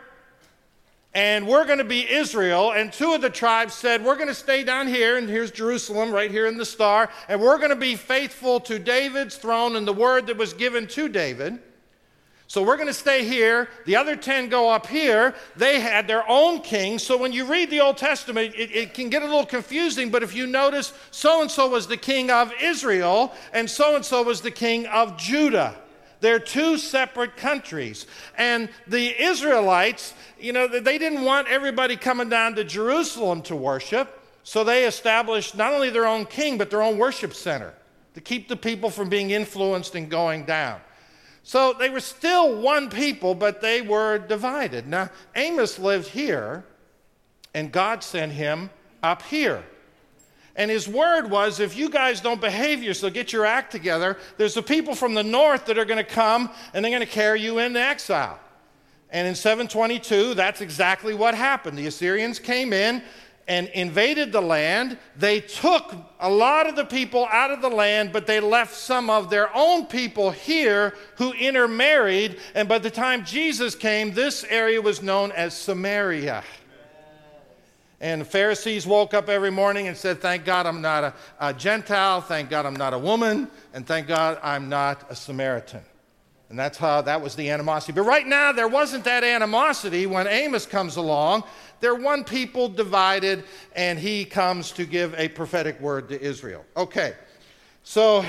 and 1.13 1.45
we're 1.47 1.65
going 1.65 1.79
to 1.79 1.83
be 1.83 2.09
Israel. 2.09 2.71
And 2.71 2.91
two 2.91 3.13
of 3.13 3.21
the 3.21 3.29
tribes 3.29 3.73
said, 3.73 4.03
We're 4.03 4.15
going 4.15 4.27
to 4.27 4.33
stay 4.33 4.63
down 4.63 4.87
here, 4.87 5.17
and 5.17 5.29
here's 5.29 5.51
Jerusalem 5.51 6.11
right 6.11 6.31
here 6.31 6.47
in 6.47 6.57
the 6.57 6.65
star, 6.65 7.09
and 7.27 7.41
we're 7.41 7.57
going 7.57 7.71
to 7.71 7.75
be 7.75 7.95
faithful 7.95 8.59
to 8.61 8.79
David's 8.79 9.35
throne 9.35 9.75
and 9.75 9.87
the 9.87 9.93
word 9.93 10.27
that 10.27 10.37
was 10.37 10.53
given 10.53 10.87
to 10.87 11.09
David. 11.09 11.59
So 12.47 12.61
we're 12.61 12.75
going 12.75 12.87
to 12.87 12.93
stay 12.93 13.23
here. 13.23 13.69
The 13.85 13.95
other 13.95 14.17
10 14.17 14.49
go 14.49 14.69
up 14.69 14.85
here. 14.85 15.35
They 15.55 15.79
had 15.79 16.05
their 16.05 16.29
own 16.29 16.59
king. 16.59 16.99
So 16.99 17.15
when 17.15 17.31
you 17.31 17.45
read 17.45 17.69
the 17.69 17.79
Old 17.79 17.95
Testament, 17.95 18.53
it, 18.57 18.75
it 18.75 18.93
can 18.93 19.09
get 19.09 19.21
a 19.21 19.25
little 19.25 19.45
confusing, 19.45 20.09
but 20.09 20.21
if 20.21 20.35
you 20.35 20.45
notice, 20.47 20.91
so 21.11 21.41
and 21.41 21.49
so 21.49 21.69
was 21.69 21.87
the 21.87 21.95
king 21.95 22.29
of 22.29 22.51
Israel, 22.61 23.31
and 23.53 23.69
so 23.69 23.95
and 23.95 24.03
so 24.03 24.23
was 24.23 24.41
the 24.41 24.51
king 24.51 24.85
of 24.87 25.17
Judah. 25.17 25.77
They're 26.21 26.39
two 26.39 26.77
separate 26.77 27.35
countries. 27.35 28.05
And 28.37 28.69
the 28.87 29.21
Israelites, 29.21 30.13
you 30.39 30.53
know, 30.53 30.67
they 30.67 30.97
didn't 30.97 31.23
want 31.23 31.47
everybody 31.49 31.97
coming 31.97 32.29
down 32.29 32.55
to 32.55 32.63
Jerusalem 32.63 33.41
to 33.43 33.55
worship. 33.55 34.19
So 34.43 34.63
they 34.63 34.85
established 34.85 35.55
not 35.55 35.73
only 35.73 35.89
their 35.89 36.07
own 36.07 36.25
king, 36.25 36.57
but 36.57 36.69
their 36.69 36.81
own 36.81 36.97
worship 36.97 37.33
center 37.33 37.73
to 38.13 38.21
keep 38.21 38.47
the 38.47 38.55
people 38.55 38.89
from 38.89 39.09
being 39.09 39.31
influenced 39.31 39.95
and 39.95 40.09
going 40.09 40.45
down. 40.45 40.79
So 41.43 41.73
they 41.73 41.89
were 41.89 41.99
still 41.99 42.61
one 42.61 42.89
people, 42.89 43.33
but 43.33 43.61
they 43.61 43.81
were 43.81 44.19
divided. 44.19 44.87
Now, 44.87 45.09
Amos 45.35 45.79
lived 45.79 46.07
here, 46.07 46.63
and 47.53 47.71
God 47.71 48.03
sent 48.03 48.31
him 48.31 48.69
up 49.01 49.23
here. 49.23 49.63
And 50.55 50.69
his 50.69 50.87
word 50.87 51.29
was 51.29 51.59
if 51.59 51.77
you 51.77 51.89
guys 51.89 52.21
don't 52.21 52.41
behave 52.41 52.83
yourself, 52.83 53.13
get 53.13 53.31
your 53.31 53.45
act 53.45 53.71
together, 53.71 54.17
there's 54.37 54.53
the 54.53 54.63
people 54.63 54.95
from 54.95 55.13
the 55.13 55.23
north 55.23 55.65
that 55.65 55.77
are 55.77 55.85
going 55.85 56.03
to 56.03 56.09
come 56.09 56.49
and 56.73 56.83
they're 56.83 56.91
going 56.91 57.05
to 57.05 57.11
carry 57.11 57.41
you 57.41 57.59
into 57.59 57.79
exile. 57.79 58.39
And 59.09 59.27
in 59.27 59.35
722, 59.35 60.33
that's 60.33 60.61
exactly 60.61 61.13
what 61.13 61.35
happened. 61.35 61.77
The 61.77 61.87
Assyrians 61.87 62.39
came 62.39 62.71
in 62.73 63.03
and 63.47 63.67
invaded 63.69 64.31
the 64.31 64.41
land. 64.41 64.97
They 65.17 65.41
took 65.41 65.93
a 66.19 66.29
lot 66.29 66.67
of 66.67 66.75
the 66.75 66.85
people 66.85 67.27
out 67.29 67.51
of 67.51 67.61
the 67.61 67.69
land, 67.69 68.13
but 68.13 68.25
they 68.25 68.39
left 68.39 68.73
some 68.73 69.09
of 69.09 69.29
their 69.29 69.53
own 69.55 69.85
people 69.87 70.31
here 70.31 70.93
who 71.17 71.33
intermarried. 71.33 72.39
And 72.55 72.69
by 72.69 72.79
the 72.79 72.89
time 72.89 73.25
Jesus 73.25 73.75
came, 73.75 74.13
this 74.13 74.45
area 74.45 74.81
was 74.81 75.01
known 75.01 75.31
as 75.33 75.57
Samaria. 75.57 76.43
And 78.01 78.21
the 78.21 78.25
Pharisees 78.25 78.87
woke 78.87 79.13
up 79.13 79.29
every 79.29 79.51
morning 79.51 79.87
and 79.87 79.95
said, 79.95 80.19
Thank 80.19 80.43
God 80.43 80.65
I'm 80.65 80.81
not 80.81 81.03
a, 81.03 81.13
a, 81.39 81.53
Gentile. 81.53 82.19
Thank 82.19 82.49
God 82.49 82.65
I'm 82.65 82.75
not 82.75 82.95
a 82.95 82.97
woman. 82.97 83.47
And 83.75 83.85
thank 83.85 84.07
God 84.07 84.39
I'm 84.41 84.69
not 84.69 85.05
a 85.11 85.15
Samaritan. 85.15 85.81
And 86.49 86.57
that's 86.57 86.79
how 86.79 87.01
that 87.03 87.21
was 87.21 87.35
the 87.35 87.51
animosity. 87.51 87.93
But 87.93 88.01
right 88.01 88.25
now, 88.25 88.51
there 88.51 88.67
wasn't 88.67 89.03
that 89.03 89.23
animosity 89.23 90.07
when 90.07 90.25
Amos 90.27 90.65
comes 90.65 90.95
along. 90.97 91.43
They're 91.79 91.95
one 91.95 92.23
people 92.23 92.67
divided, 92.67 93.45
and 93.75 93.97
he 93.97 94.25
comes 94.25 94.71
to 94.71 94.85
give 94.85 95.13
a 95.17 95.29
prophetic 95.29 95.79
word 95.79 96.09
to 96.09 96.19
Israel. 96.19 96.65
Okay, 96.75 97.13
so 97.83 98.25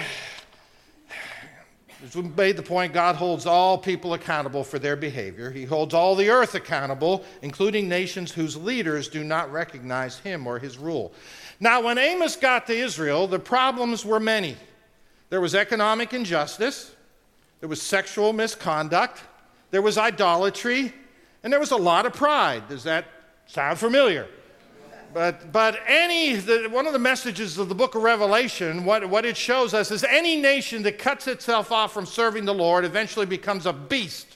as 2.03 2.17
we 2.17 2.23
made 2.23 2.57
the 2.57 2.63
point, 2.63 2.93
God 2.93 3.17
holds 3.17 3.47
all 3.47 3.79
people 3.79 4.15
accountable 4.15 4.65
for 4.65 4.79
their 4.79 4.97
behavior. 4.97 5.51
He 5.51 5.65
holds 5.65 5.95
all 5.95 6.15
the 6.15 6.31
earth 6.31 6.55
accountable, 6.55 7.25
including 7.43 7.89
nations 7.89 8.33
whose 8.33 8.57
leaders 8.57 9.09
do 9.09 9.23
not 9.23 9.53
recognize 9.53 10.19
him 10.19 10.47
or 10.47 10.59
his 10.59 10.79
rule. 10.79 11.13
Now, 11.61 11.83
when 11.83 11.99
Amos 11.99 12.37
got 12.37 12.67
to 12.67 12.75
Israel, 12.75 13.27
the 13.27 13.39
problems 13.39 14.05
were 14.05 14.21
many. 14.21 14.57
There 15.31 15.41
was 15.41 15.55
economic 15.55 16.13
injustice, 16.13 16.95
there 17.61 17.69
was 17.69 17.81
sexual 17.81 18.33
misconduct, 18.33 19.23
there 19.71 19.83
was 19.83 19.97
idolatry, 19.97 20.93
and 21.43 21.53
there 21.53 21.61
was 21.61 21.71
a 21.71 21.77
lot 21.77 22.05
of 22.05 22.13
pride. 22.13 22.69
Does 22.69 22.85
that 22.85 23.07
Sound 23.53 23.79
familiar? 23.79 24.29
But, 25.13 25.53
but 25.53 25.79
any, 25.87 26.37
the, 26.37 26.69
one 26.71 26.87
of 26.87 26.95
the 26.95 26.99
messages 26.99 27.59
of 27.59 27.69
the 27.69 27.75
book 27.75 27.95
of 27.95 28.03
Revelation, 28.03 28.85
what, 28.85 29.09
what 29.11 29.27
it 29.27 29.37
shows 29.37 29.75
us 29.75 29.91
is 29.91 30.05
any 30.05 30.41
nation 30.41 30.83
that 30.85 30.99
cuts 30.99 31.29
itself 31.29 31.71
off 31.71 31.93
from 31.93 32.07
serving 32.07 32.47
the 32.47 32.55
Lord 32.55 32.85
eventually 32.85 33.27
becomes 33.27 33.67
a 33.67 33.73
beast. 33.73 34.27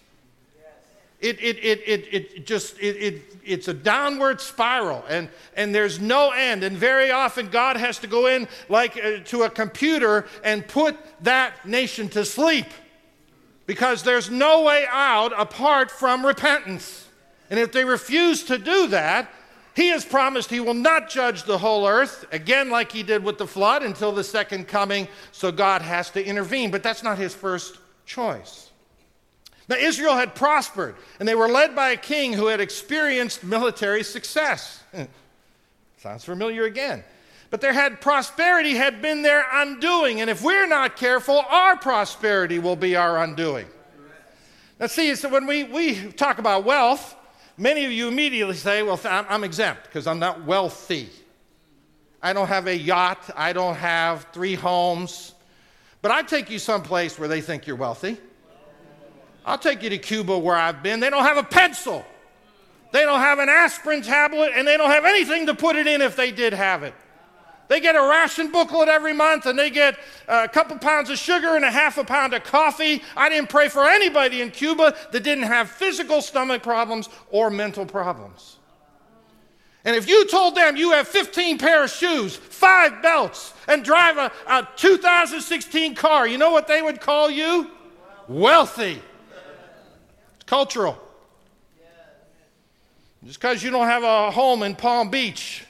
It, 1.19 1.41
it, 1.41 1.57
it, 1.65 1.83
it, 1.87 2.09
it 2.13 2.47
just, 2.47 2.79
it, 2.79 2.97
it, 2.97 3.23
it's 3.43 3.69
a 3.69 3.75
downward 3.75 4.39
spiral 4.39 5.03
and, 5.09 5.31
and 5.57 5.75
there's 5.75 5.99
no 5.99 6.31
end. 6.31 6.63
And 6.63 6.77
very 6.77 7.11
often 7.11 7.49
God 7.49 7.79
has 7.79 7.99
to 8.01 8.07
go 8.07 8.27
in 8.27 8.47
like 8.69 8.99
uh, 9.03 9.19
to 9.25 9.45
a 9.45 9.51
computer 9.51 10.27
and 10.45 10.67
put 10.69 10.97
that 11.25 11.67
nation 11.67 12.11
to 12.11 12.25
sleep 12.25 12.67
because 13.65 14.03
there's 14.03 14.31
no 14.31 14.63
way 14.63 14.85
out 14.91 15.33
apart 15.41 15.91
from 15.91 16.25
repentance. 16.25 17.09
And 17.49 17.59
if 17.59 17.73
they 17.73 17.85
refuse 17.85 18.45
to 18.45 18.59
do 18.59 18.89
that, 18.89 19.31
he 19.77 19.89
has 19.89 20.07
promised 20.07 20.49
he 20.49 20.59
will 20.59 20.73
not 20.73 21.11
judge 21.11 21.43
the 21.43 21.59
whole 21.59 21.87
earth, 21.87 22.25
again, 22.33 22.71
like 22.71 22.91
he 22.91 23.03
did 23.03 23.23
with 23.23 23.37
the 23.37 23.47
flood, 23.47 23.83
until 23.83 24.11
the 24.11 24.25
second 24.25 24.67
coming, 24.69 25.07
so 25.33 25.53
God 25.53 25.83
has 25.83 26.09
to 26.13 26.25
intervene. 26.25 26.71
But 26.71 26.83
that's 26.83 27.03
not 27.03 27.19
his 27.19 27.35
first 27.35 27.77
choice. 28.07 28.71
Now, 29.69 29.77
Israel 29.77 30.17
had 30.17 30.35
prospered, 30.35 30.97
and 31.21 31.29
they 31.29 31.35
were 31.35 31.49
led 31.49 31.77
by 31.77 31.91
a 31.91 31.97
king 31.99 32.33
who 32.33 32.47
had 32.47 32.59
experienced 32.59 33.45
military 33.45 34.03
success. 34.03 34.83
Sounds 35.99 36.25
familiar 36.25 36.65
again. 36.65 37.05
But 37.51 37.61
their 37.61 37.75
had 37.75 38.01
prosperity 38.01 38.77
had 38.77 39.03
been 39.03 39.21
their 39.21 39.45
undoing, 39.53 40.23
and 40.23 40.31
if 40.31 40.43
we're 40.43 40.67
not 40.67 40.97
careful, 40.97 41.45
our 41.51 41.77
prosperity 41.77 42.59
will 42.59 42.77
be 42.77 42.97
our 42.97 43.23
undoing. 43.23 43.67
Now, 44.81 44.87
see, 44.87 45.15
so 45.17 45.29
when 45.29 45.47
we, 45.47 45.65
we 45.65 46.13
talk 46.13 46.39
about 46.39 46.65
wealth, 46.65 47.16
Many 47.59 47.85
of 47.85 47.93
you 47.93 48.09
immediately 48.09 48.57
say, 48.57 48.83
Well, 48.83 49.01
I'm 49.05 49.45
exempt 49.45 49.85
because 49.85 50.07
I'm 50.07 50.19
not 50.19 50.45
wealthy. 50.45 51.09
I 52.23 52.33
don't 52.33 52.49
have 52.49 52.67
a 52.67 52.77
yacht. 52.77 53.31
I 53.37 53.53
don't 53.53 53.77
have 53.77 54.27
three 54.33 54.55
homes. 54.55 55.35
But 56.03 56.11
I 56.11 56.23
take 56.23 56.51
you 56.51 56.59
someplace 56.59 57.19
where 57.19 57.29
they 57.29 57.41
think 57.41 57.67
you're 57.67 57.77
wealthy. 57.77 58.19
I'll 59.45 59.59
take 59.59 59.83
you 59.83 59.91
to 59.91 59.99
Cuba 59.99 60.37
where 60.37 60.57
I've 60.57 60.83
been. 60.83 61.01
They 61.01 61.09
don't 61.09 61.25
have 61.25 61.37
a 61.37 61.43
pencil, 61.43 62.05
they 62.93 63.03
don't 63.03 63.21
have 63.21 63.39
an 63.39 63.49
aspirin 63.49 64.03
tablet, 64.03 64.53
and 64.55 64.67
they 64.67 64.77
don't 64.77 64.91
have 64.91 65.05
anything 65.05 65.47
to 65.47 65.55
put 65.55 65.77
it 65.77 65.87
in 65.87 66.03
if 66.03 66.17
they 66.17 66.33
did 66.33 66.53
have 66.53 66.83
it. 66.83 66.95
They 67.69 67.81
get 67.81 67.97
a 67.97 68.03
ration 68.03 68.53
booklet 68.53 68.89
every 68.89 69.13
month 69.13 69.47
and 69.47 69.59
they 69.59 69.71
get 69.71 69.99
a 70.29 70.49
couple 70.49 70.79
pounds 70.79 71.11
of 71.11 71.19
sugar 71.19 71.57
and 71.57 71.65
a 71.65 71.71
half 71.71 71.99
a 71.99 72.05
pound 72.05 72.33
of 72.33 72.45
coffee. 72.45 73.03
I 73.17 73.29
didn't 73.29 73.49
pray 73.49 73.69
for 73.69 73.89
anybody 73.89 74.41
in 74.41 74.51
Cuba 74.51 74.95
that 75.11 75.23
didn't 75.23 75.45
have 75.45 75.71
physical 75.71 76.23
stomach 76.23 76.63
problems 76.63 77.09
or 77.31 77.51
mental 77.51 77.85
problems. 77.85 78.59
And 79.85 79.95
if 79.95 80.09
you 80.09 80.27
told 80.27 80.57
them 80.57 80.77
you 80.77 80.93
have 80.93 81.07
15 81.07 81.59
pair 81.59 81.85
of 81.85 81.91
shoes, 81.91 82.35
five 82.35 83.03
belts, 83.03 83.55
and 83.69 83.85
drive 83.85 84.17
a, 84.17 84.33
a 84.49 84.69
2016 84.77 85.95
car, 85.95 86.27
you 86.27 86.39
know 86.39 86.51
what 86.51 86.67
they 86.67 86.83
would 86.83 87.01
call 87.01 87.31
you? 87.31 87.71
Wealthy. 88.27 89.01
It's 90.35 90.45
cultural. 90.45 90.99
Just 93.25 93.41
because 93.41 93.63
you 93.63 93.71
don't 93.71 93.87
have 93.87 94.03
a 94.05 94.31
home 94.31 94.63
in 94.63 94.75
Palm 94.77 95.11
Beach 95.11 95.66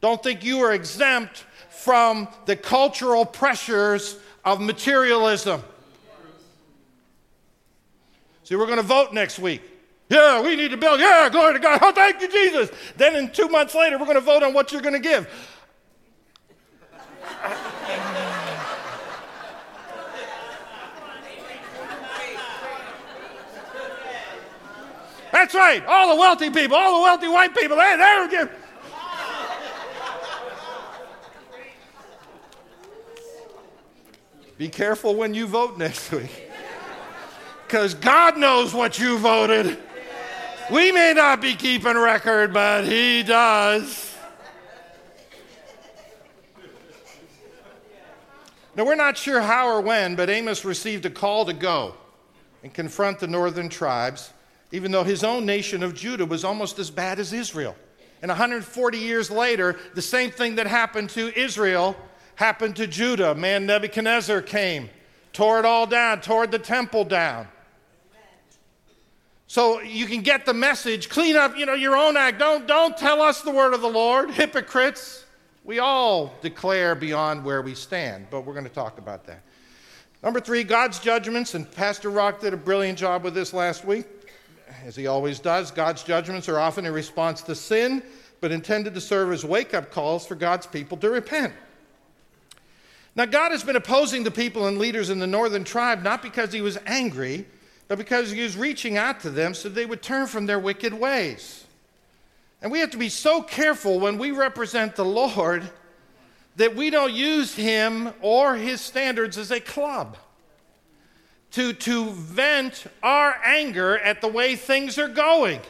don't 0.00 0.22
think 0.22 0.44
you 0.44 0.60
are 0.60 0.72
exempt 0.72 1.44
from 1.70 2.28
the 2.46 2.56
cultural 2.56 3.24
pressures 3.24 4.16
of 4.44 4.60
materialism. 4.60 5.62
See, 8.44 8.56
we're 8.56 8.66
going 8.66 8.78
to 8.78 8.82
vote 8.82 9.12
next 9.12 9.38
week. 9.38 9.62
Yeah, 10.08 10.40
we 10.40 10.56
need 10.56 10.70
to 10.70 10.76
build. 10.76 11.00
Yeah, 11.00 11.28
glory 11.30 11.54
to 11.54 11.58
God. 11.58 11.80
Oh, 11.82 11.92
thank 11.92 12.20
you, 12.22 12.28
Jesus. 12.28 12.70
Then 12.96 13.14
in 13.14 13.30
two 13.30 13.48
months 13.48 13.74
later, 13.74 13.98
we're 13.98 14.06
going 14.06 14.14
to 14.14 14.22
vote 14.22 14.42
on 14.42 14.54
what 14.54 14.72
you're 14.72 14.80
going 14.80 14.94
to 14.94 15.00
give. 15.00 15.28
That's 25.30 25.54
right. 25.54 25.84
All 25.86 26.14
the 26.14 26.20
wealthy 26.20 26.50
people, 26.50 26.76
all 26.76 26.98
the 26.98 27.02
wealthy 27.02 27.28
white 27.28 27.54
people, 27.54 27.76
they, 27.76 27.96
they're 27.96 28.28
giving. 28.28 28.54
Be 34.58 34.68
careful 34.68 35.14
when 35.14 35.34
you 35.34 35.46
vote 35.46 35.78
next 35.78 36.10
week. 36.10 36.50
Because 37.64 37.94
God 37.94 38.36
knows 38.36 38.74
what 38.74 38.98
you 38.98 39.16
voted. 39.18 39.78
We 40.72 40.90
may 40.90 41.12
not 41.14 41.40
be 41.40 41.54
keeping 41.54 41.96
record, 41.96 42.52
but 42.52 42.84
He 42.84 43.22
does. 43.22 44.16
Now, 48.74 48.84
we're 48.84 48.96
not 48.96 49.16
sure 49.16 49.40
how 49.40 49.68
or 49.68 49.80
when, 49.80 50.16
but 50.16 50.28
Amos 50.28 50.64
received 50.64 51.06
a 51.06 51.10
call 51.10 51.44
to 51.46 51.52
go 51.52 51.94
and 52.62 52.72
confront 52.72 53.18
the 53.20 53.26
northern 53.26 53.68
tribes, 53.68 54.32
even 54.72 54.92
though 54.92 55.04
his 55.04 55.24
own 55.24 55.46
nation 55.46 55.82
of 55.82 55.94
Judah 55.94 56.26
was 56.26 56.44
almost 56.44 56.78
as 56.78 56.90
bad 56.90 57.18
as 57.18 57.32
Israel. 57.32 57.74
And 58.22 58.28
140 58.28 58.98
years 58.98 59.30
later, 59.30 59.76
the 59.94 60.02
same 60.02 60.30
thing 60.30 60.56
that 60.56 60.66
happened 60.66 61.10
to 61.10 61.36
Israel 61.38 61.96
happened 62.38 62.76
to 62.76 62.86
Judah. 62.86 63.34
Man, 63.34 63.66
Nebuchadnezzar 63.66 64.42
came, 64.42 64.88
tore 65.32 65.58
it 65.58 65.64
all 65.64 65.88
down, 65.88 66.20
tore 66.20 66.46
the 66.46 66.58
temple 66.58 67.02
down. 67.02 67.48
So 69.48 69.80
you 69.80 70.06
can 70.06 70.22
get 70.22 70.46
the 70.46 70.54
message, 70.54 71.08
clean 71.08 71.34
up, 71.34 71.56
you 71.56 71.66
know, 71.66 71.74
your 71.74 71.96
own 71.96 72.16
act. 72.16 72.38
Don't, 72.38 72.64
don't 72.68 72.96
tell 72.96 73.20
us 73.20 73.42
the 73.42 73.50
word 73.50 73.74
of 73.74 73.80
the 73.80 73.88
Lord, 73.88 74.30
hypocrites. 74.40 75.24
We 75.64 75.80
all 75.80 76.32
declare 76.40 76.94
beyond 76.94 77.44
where 77.44 77.60
we 77.60 77.74
stand, 77.74 78.28
but 78.30 78.42
we're 78.42 78.52
going 78.52 78.66
to 78.66 78.70
talk 78.70 78.98
about 78.98 79.26
that. 79.26 79.42
Number 80.22 80.38
three, 80.38 80.62
God's 80.62 81.00
judgments, 81.00 81.54
and 81.54 81.68
Pastor 81.72 82.08
Rock 82.08 82.40
did 82.40 82.54
a 82.54 82.56
brilliant 82.56 83.00
job 83.00 83.24
with 83.24 83.34
this 83.34 83.52
last 83.52 83.84
week, 83.84 84.06
as 84.84 84.94
he 84.94 85.08
always 85.08 85.40
does. 85.40 85.72
God's 85.72 86.04
judgments 86.04 86.48
are 86.48 86.60
often 86.60 86.86
in 86.86 86.92
response 86.92 87.42
to 87.42 87.56
sin, 87.56 88.00
but 88.40 88.52
intended 88.52 88.94
to 88.94 89.00
serve 89.00 89.32
as 89.32 89.44
wake 89.44 89.74
up 89.74 89.90
calls 89.90 90.24
for 90.24 90.36
God's 90.36 90.68
people 90.68 90.96
to 90.98 91.10
repent. 91.10 91.52
Now, 93.18 93.24
God 93.24 93.50
has 93.50 93.64
been 93.64 93.74
opposing 93.74 94.22
the 94.22 94.30
people 94.30 94.68
and 94.68 94.78
leaders 94.78 95.10
in 95.10 95.18
the 95.18 95.26
northern 95.26 95.64
tribe 95.64 96.04
not 96.04 96.22
because 96.22 96.52
he 96.52 96.60
was 96.60 96.78
angry, 96.86 97.46
but 97.88 97.98
because 97.98 98.30
he 98.30 98.40
was 98.44 98.56
reaching 98.56 98.96
out 98.96 99.18
to 99.22 99.30
them 99.30 99.54
so 99.54 99.68
they 99.68 99.86
would 99.86 100.02
turn 100.02 100.28
from 100.28 100.46
their 100.46 100.60
wicked 100.60 100.94
ways. 100.94 101.64
And 102.62 102.70
we 102.70 102.78
have 102.78 102.92
to 102.92 102.96
be 102.96 103.08
so 103.08 103.42
careful 103.42 103.98
when 103.98 104.18
we 104.18 104.30
represent 104.30 104.94
the 104.94 105.04
Lord 105.04 105.68
that 106.54 106.76
we 106.76 106.90
don't 106.90 107.12
use 107.12 107.56
him 107.56 108.12
or 108.20 108.54
his 108.54 108.80
standards 108.80 109.36
as 109.36 109.50
a 109.50 109.58
club 109.58 110.16
to, 111.52 111.72
to 111.72 112.10
vent 112.10 112.86
our 113.02 113.36
anger 113.44 113.98
at 113.98 114.20
the 114.20 114.28
way 114.28 114.54
things 114.54 114.96
are 114.96 115.08
going. 115.08 115.60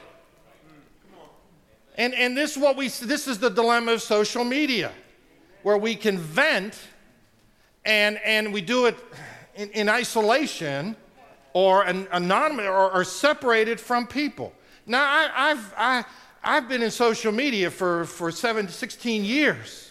And, 1.97 2.13
and 2.13 2.37
this, 2.37 2.53
is 2.53 2.59
what 2.59 2.77
we, 2.77 2.89
this 2.89 3.27
is 3.27 3.39
the 3.39 3.49
dilemma 3.49 3.93
of 3.93 4.03
social 4.03 4.45
media, 4.45 4.93
where 5.63 5.79
we 5.79 5.95
can 5.95 6.19
vent 6.19 6.79
and, 7.89 8.21
and 8.23 8.53
we 8.53 8.61
do 8.61 8.85
it 8.85 8.97
in, 9.55 9.71
in 9.71 9.89
isolation 9.89 10.95
or 11.55 11.85
an 11.85 12.07
anonymous 12.13 12.67
or, 12.67 12.93
or, 12.93 13.03
separated 13.03 13.81
from 13.81 14.07
people. 14.07 14.53
Now, 14.87 15.03
I, 15.03 15.49
have 15.49 15.75
I, 15.77 16.05
I've 16.45 16.69
been 16.69 16.83
in 16.83 16.91
social 16.91 17.33
media 17.33 17.71
for, 17.71 18.05
for 18.05 18.31
seven, 18.31 18.69
16 18.69 19.25
years. 19.25 19.91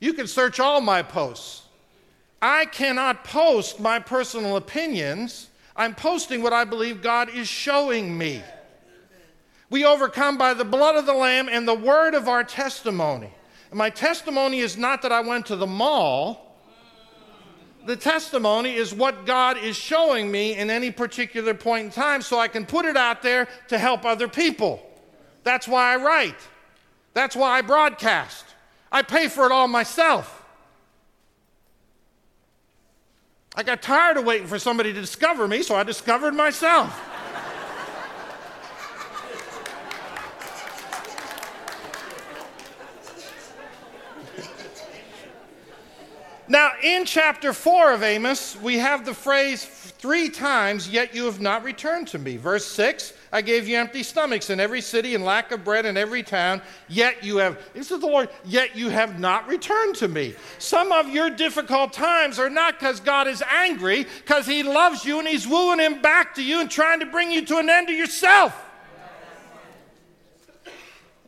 You 0.00 0.14
can 0.14 0.26
search 0.26 0.58
all 0.58 0.80
my 0.80 1.02
posts. 1.02 1.66
I 2.40 2.64
cannot 2.64 3.24
post 3.24 3.78
my 3.78 3.98
personal 3.98 4.56
opinions. 4.56 5.50
I'm 5.76 5.94
posting 5.94 6.42
what 6.42 6.54
I 6.54 6.64
believe 6.64 7.02
God 7.02 7.28
is 7.28 7.46
showing 7.46 8.16
me. 8.16 8.42
We 9.68 9.84
overcome 9.84 10.38
by 10.38 10.54
the 10.54 10.64
blood 10.64 10.96
of 10.96 11.04
the 11.04 11.12
Lamb 11.12 11.50
and 11.50 11.68
the 11.68 11.74
word 11.74 12.14
of 12.14 12.26
our 12.26 12.42
testimony. 12.42 13.30
And 13.70 13.76
my 13.76 13.90
testimony 13.90 14.60
is 14.60 14.78
not 14.78 15.02
that 15.02 15.12
I 15.12 15.20
went 15.20 15.44
to 15.46 15.56
the 15.56 15.66
mall 15.66 16.47
the 17.88 17.96
testimony 17.96 18.74
is 18.74 18.92
what 18.92 19.24
God 19.24 19.56
is 19.56 19.74
showing 19.74 20.30
me 20.30 20.54
in 20.54 20.68
any 20.68 20.90
particular 20.90 21.54
point 21.54 21.86
in 21.86 21.90
time 21.90 22.20
so 22.20 22.38
I 22.38 22.46
can 22.46 22.66
put 22.66 22.84
it 22.84 22.98
out 22.98 23.22
there 23.22 23.48
to 23.68 23.78
help 23.78 24.04
other 24.04 24.28
people. 24.28 24.86
That's 25.42 25.66
why 25.66 25.94
I 25.94 25.96
write. 25.96 26.36
That's 27.14 27.34
why 27.34 27.56
I 27.56 27.62
broadcast. 27.62 28.44
I 28.92 29.00
pay 29.00 29.28
for 29.28 29.46
it 29.46 29.52
all 29.52 29.68
myself. 29.68 30.44
I 33.56 33.62
got 33.62 33.80
tired 33.80 34.18
of 34.18 34.26
waiting 34.26 34.48
for 34.48 34.58
somebody 34.58 34.92
to 34.92 35.00
discover 35.00 35.48
me, 35.48 35.62
so 35.62 35.74
I 35.74 35.82
discovered 35.82 36.34
myself. 36.34 37.07
Now, 46.50 46.72
in 46.82 47.04
chapter 47.04 47.52
4 47.52 47.92
of 47.92 48.02
Amos, 48.02 48.56
we 48.56 48.78
have 48.78 49.04
the 49.04 49.12
phrase 49.12 49.64
three 49.64 50.30
times, 50.30 50.88
yet 50.88 51.14
you 51.14 51.26
have 51.26 51.42
not 51.42 51.62
returned 51.62 52.08
to 52.08 52.18
me. 52.18 52.38
Verse 52.38 52.64
6 52.66 53.12
I 53.30 53.42
gave 53.42 53.68
you 53.68 53.76
empty 53.76 54.02
stomachs 54.02 54.48
in 54.48 54.58
every 54.58 54.80
city 54.80 55.14
and 55.14 55.22
lack 55.22 55.52
of 55.52 55.62
bread 55.62 55.84
in 55.84 55.98
every 55.98 56.22
town. 56.22 56.62
Yet 56.88 57.22
you 57.22 57.36
have, 57.36 57.58
this 57.74 57.90
is 57.90 58.00
the 58.00 58.06
Lord, 58.06 58.30
yet 58.46 58.74
you 58.74 58.88
have 58.88 59.20
not 59.20 59.46
returned 59.46 59.96
to 59.96 60.08
me. 60.08 60.34
Some 60.58 60.92
of 60.92 61.10
your 61.10 61.28
difficult 61.28 61.92
times 61.92 62.38
are 62.38 62.48
not 62.48 62.78
because 62.78 63.00
God 63.00 63.28
is 63.28 63.42
angry, 63.42 64.06
because 64.24 64.46
He 64.46 64.62
loves 64.62 65.04
you 65.04 65.18
and 65.18 65.28
He's 65.28 65.46
wooing 65.46 65.80
Him 65.80 66.00
back 66.00 66.34
to 66.36 66.42
you 66.42 66.62
and 66.62 66.70
trying 66.70 67.00
to 67.00 67.06
bring 67.06 67.30
you 67.30 67.44
to 67.44 67.58
an 67.58 67.68
end 67.68 67.90
of 67.90 67.96
yourself. 67.96 68.67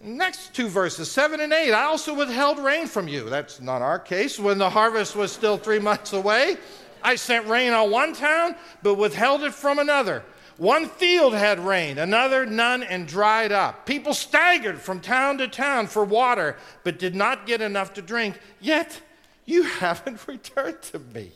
Next 0.02 0.54
two 0.54 0.68
verses, 0.68 1.10
seven 1.10 1.40
and 1.40 1.52
eight. 1.52 1.72
I 1.72 1.84
also 1.84 2.14
withheld 2.14 2.58
rain 2.58 2.86
from 2.86 3.06
you. 3.06 3.28
That's 3.28 3.60
not 3.60 3.82
our 3.82 3.98
case. 3.98 4.38
When 4.38 4.56
the 4.56 4.70
harvest 4.70 5.14
was 5.14 5.30
still 5.30 5.58
three 5.58 5.78
months 5.78 6.14
away, 6.14 6.56
I 7.02 7.16
sent 7.16 7.46
rain 7.46 7.72
on 7.74 7.90
one 7.90 8.14
town, 8.14 8.56
but 8.82 8.94
withheld 8.94 9.42
it 9.42 9.52
from 9.52 9.78
another. 9.78 10.22
One 10.56 10.88
field 10.88 11.34
had 11.34 11.58
rain, 11.60 11.98
another 11.98 12.46
none, 12.46 12.82
and 12.82 13.06
dried 13.06 13.52
up. 13.52 13.84
People 13.84 14.14
staggered 14.14 14.80
from 14.80 15.00
town 15.00 15.38
to 15.38 15.48
town 15.48 15.86
for 15.86 16.04
water, 16.04 16.56
but 16.82 16.98
did 16.98 17.14
not 17.14 17.46
get 17.46 17.60
enough 17.60 17.92
to 17.94 18.02
drink. 18.02 18.38
Yet 18.58 19.00
you 19.44 19.62
haven't 19.80 20.26
returned 20.26 20.80
to 20.82 20.98
me. 20.98 21.32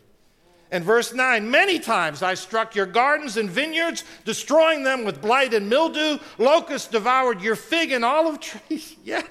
And 0.75 0.85
verse 0.85 1.15
9 1.15 1.49
Many 1.49 1.79
times 1.79 2.21
I 2.21 2.35
struck 2.35 2.75
your 2.75 2.85
gardens 2.85 3.37
and 3.37 3.49
vineyards, 3.49 4.03
destroying 4.25 4.83
them 4.83 5.05
with 5.05 5.23
blight 5.23 5.55
and 5.55 5.69
mildew. 5.71 6.19
Locusts 6.37 6.89
devoured 6.89 7.41
your 7.41 7.55
fig 7.55 7.93
and 7.93 8.05
olive 8.05 8.41
trees, 8.41 8.97
yet 9.05 9.25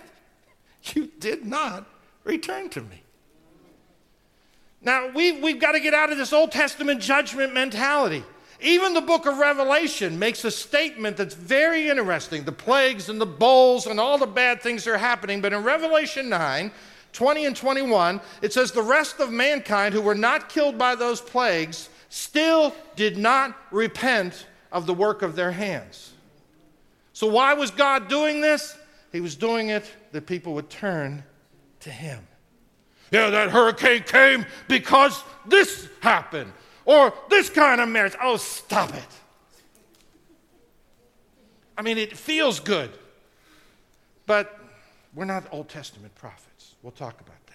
you 0.95 1.11
did 1.19 1.45
not 1.45 1.85
return 2.23 2.69
to 2.69 2.81
me. 2.81 3.03
Now, 4.81 5.09
we, 5.09 5.33
we've 5.33 5.59
got 5.59 5.73
to 5.73 5.81
get 5.81 5.93
out 5.93 6.13
of 6.13 6.17
this 6.17 6.31
Old 6.31 6.53
Testament 6.53 7.01
judgment 7.01 7.53
mentality. 7.53 8.23
Even 8.61 8.93
the 8.93 9.01
book 9.01 9.25
of 9.25 9.37
Revelation 9.37 10.17
makes 10.17 10.45
a 10.45 10.51
statement 10.51 11.17
that's 11.17 11.35
very 11.35 11.89
interesting 11.89 12.45
the 12.45 12.53
plagues 12.53 13.09
and 13.09 13.19
the 13.19 13.25
bowls 13.25 13.85
and 13.85 13.99
all 13.99 14.17
the 14.17 14.25
bad 14.25 14.61
things 14.61 14.87
are 14.87 14.97
happening. 14.97 15.41
But 15.41 15.51
in 15.51 15.61
Revelation 15.61 16.29
9, 16.29 16.71
20 17.13 17.45
and 17.45 17.55
21, 17.55 18.19
it 18.41 18.51
says, 18.51 18.71
The 18.71 18.81
rest 18.81 19.19
of 19.19 19.31
mankind 19.31 19.93
who 19.93 20.01
were 20.01 20.15
not 20.15 20.49
killed 20.49 20.77
by 20.77 20.95
those 20.95 21.21
plagues 21.21 21.89
still 22.09 22.75
did 22.95 23.17
not 23.17 23.55
repent 23.71 24.47
of 24.71 24.85
the 24.85 24.93
work 24.93 25.21
of 25.21 25.35
their 25.35 25.51
hands. 25.51 26.13
So, 27.13 27.27
why 27.27 27.53
was 27.53 27.71
God 27.71 28.07
doing 28.07 28.41
this? 28.41 28.75
He 29.11 29.21
was 29.21 29.35
doing 29.35 29.69
it 29.69 29.89
that 30.11 30.25
people 30.25 30.55
would 30.55 30.69
turn 30.69 31.23
to 31.81 31.91
Him. 31.91 32.27
Yeah, 33.11 33.29
that 33.29 33.51
hurricane 33.51 34.03
came 34.03 34.45
because 34.67 35.23
this 35.45 35.87
happened 35.99 36.51
or 36.85 37.13
this 37.29 37.49
kind 37.49 37.79
of 37.79 37.87
marriage. 37.87 38.15
Oh, 38.19 38.37
stop 38.37 38.91
it. 38.93 39.07
I 41.77 41.83
mean, 41.83 41.99
it 41.99 42.17
feels 42.17 42.59
good, 42.59 42.91
but 44.25 44.59
we're 45.15 45.25
not 45.25 45.45
Old 45.51 45.69
Testament 45.69 46.13
prophets. 46.15 46.75
We'll 46.81 46.91
talk 46.91 47.19
about 47.21 47.45
that. 47.47 47.53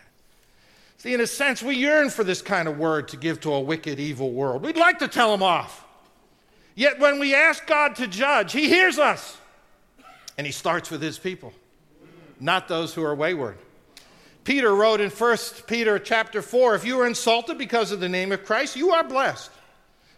See, 0.99 1.15
in 1.15 1.21
a 1.21 1.27
sense, 1.27 1.63
we 1.63 1.77
yearn 1.77 2.11
for 2.11 2.25
this 2.25 2.43
kind 2.43 2.69
of 2.69 2.79
word 2.79 3.09
to 3.09 3.17
give 3.17 3.41
to 3.41 3.53
a 3.53 3.61
wicked, 3.61 4.01
evil 4.01 4.33
world. 4.33 4.63
We'd 4.63 4.77
like 4.77 4.99
to 5.01 5.09
tell 5.09 5.31
them 5.31 5.43
off. 5.43 5.85
Yet 6.75 6.99
when 6.99 7.19
we 7.19 7.35
ask 7.35 7.67
God 7.67 7.97
to 7.97 8.07
judge, 8.07 8.53
He 8.53 8.69
hears 8.69 8.99
us. 8.99 9.37
And 10.37 10.47
He 10.47 10.53
starts 10.53 10.91
with 10.91 11.03
His 11.03 11.19
people, 11.19 11.53
not 12.39 12.69
those 12.69 12.95
who 12.95 13.05
are 13.05 13.15
wayward. 13.15 13.59
Peter 14.45 14.75
wrote 14.75 15.01
in 15.01 15.11
1 15.11 15.39
Peter 15.67 15.99
chapter 15.99 16.41
4 16.41 16.75
If 16.77 16.85
you 16.85 17.01
are 17.01 17.07
insulted 17.07 17.59
because 17.59 17.93
of 17.93 18.01
the 18.01 18.09
name 18.09 18.33
of 18.33 18.45
Christ, 18.45 18.77
you 18.77 18.91
are 18.91 19.05
blessed, 19.05 19.51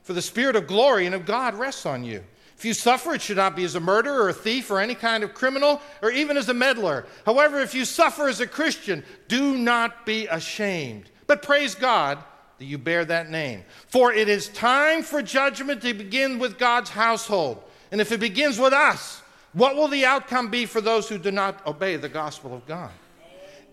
for 0.02 0.12
the 0.12 0.22
Spirit 0.22 0.56
of 0.56 0.66
glory 0.66 1.06
and 1.06 1.14
of 1.14 1.26
God 1.26 1.54
rests 1.54 1.84
on 1.84 2.04
you. 2.04 2.22
If 2.60 2.66
you 2.66 2.74
suffer, 2.74 3.14
it 3.14 3.22
should 3.22 3.38
not 3.38 3.56
be 3.56 3.64
as 3.64 3.74
a 3.74 3.80
murderer 3.80 4.24
or 4.24 4.28
a 4.28 4.34
thief 4.34 4.70
or 4.70 4.80
any 4.80 4.94
kind 4.94 5.24
of 5.24 5.32
criminal 5.32 5.80
or 6.02 6.10
even 6.10 6.36
as 6.36 6.50
a 6.50 6.52
meddler. 6.52 7.06
However, 7.24 7.58
if 7.58 7.74
you 7.74 7.86
suffer 7.86 8.28
as 8.28 8.40
a 8.40 8.46
Christian, 8.46 9.02
do 9.28 9.56
not 9.56 10.04
be 10.04 10.26
ashamed, 10.26 11.08
but 11.26 11.40
praise 11.40 11.74
God 11.74 12.18
that 12.58 12.66
you 12.66 12.76
bear 12.76 13.06
that 13.06 13.30
name. 13.30 13.64
For 13.86 14.12
it 14.12 14.28
is 14.28 14.48
time 14.48 15.02
for 15.02 15.22
judgment 15.22 15.80
to 15.80 15.94
begin 15.94 16.38
with 16.38 16.58
God's 16.58 16.90
household. 16.90 17.62
And 17.92 17.98
if 17.98 18.12
it 18.12 18.20
begins 18.20 18.58
with 18.58 18.74
us, 18.74 19.22
what 19.54 19.74
will 19.74 19.88
the 19.88 20.04
outcome 20.04 20.50
be 20.50 20.66
for 20.66 20.82
those 20.82 21.08
who 21.08 21.16
do 21.16 21.30
not 21.30 21.66
obey 21.66 21.96
the 21.96 22.10
gospel 22.10 22.54
of 22.54 22.66
God? 22.66 22.90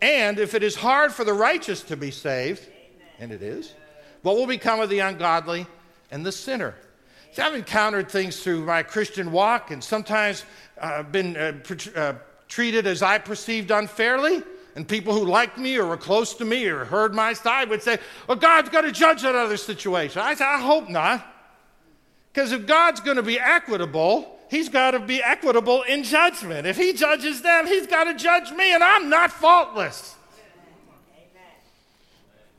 And 0.01 0.39
if 0.39 0.53
it 0.53 0.63
is 0.63 0.77
hard 0.77 1.11
for 1.11 1.25
the 1.25 1.33
righteous 1.33 1.81
to 1.83 1.97
be 1.97 2.09
saved, 2.09 2.65
and 3.19 3.33
it 3.33 3.41
is, 3.41 3.73
what 4.21 4.37
will 4.37 4.47
become 4.47 4.79
of 4.79 4.89
the 4.89 4.99
ungodly 4.99 5.67
and 6.09 6.25
the 6.25 6.31
sinner? 6.31 6.73
See, 7.31 7.41
I've 7.41 7.55
encountered 7.55 8.09
things 8.09 8.41
through 8.41 8.65
my 8.65 8.83
Christian 8.83 9.31
walk, 9.31 9.71
and 9.71 9.83
sometimes 9.83 10.45
uh, 10.79 11.03
been 11.03 11.37
uh, 11.37 11.53
uh, 11.95 12.13
treated 12.47 12.87
as 12.87 13.01
I 13.01 13.17
perceived 13.19 13.71
unfairly. 13.71 14.43
And 14.75 14.87
people 14.87 15.13
who 15.13 15.25
liked 15.25 15.57
me 15.57 15.75
or 15.77 15.87
were 15.87 15.97
close 15.97 16.35
to 16.35 16.45
me 16.45 16.67
or 16.67 16.85
heard 16.85 17.15
my 17.15 17.33
side 17.33 17.69
would 17.69 17.81
say, 17.81 17.97
Well, 18.27 18.37
God's 18.37 18.69
going 18.69 18.85
to 18.85 18.91
judge 18.91 19.23
that 19.23 19.33
other 19.33 19.57
situation. 19.57 20.21
I 20.21 20.35
said, 20.35 20.45
I 20.45 20.61
hope 20.61 20.87
not. 20.87 21.25
Because 22.31 22.51
if 22.51 22.67
God's 22.67 22.99
going 22.99 23.17
to 23.17 23.23
be 23.23 23.39
equitable, 23.39 24.37
he's 24.51 24.69
got 24.69 24.91
to 24.91 24.99
be 24.99 25.23
equitable 25.23 25.81
in 25.81 26.03
judgment. 26.03 26.67
If 26.67 26.77
he 26.77 26.93
judges 26.93 27.41
them, 27.41 27.65
he's 27.65 27.87
got 27.87 28.03
to 28.03 28.13
judge 28.13 28.51
me, 28.51 28.71
and 28.71 28.83
I'm 28.83 29.09
not 29.09 29.31
faultless. 29.31 30.15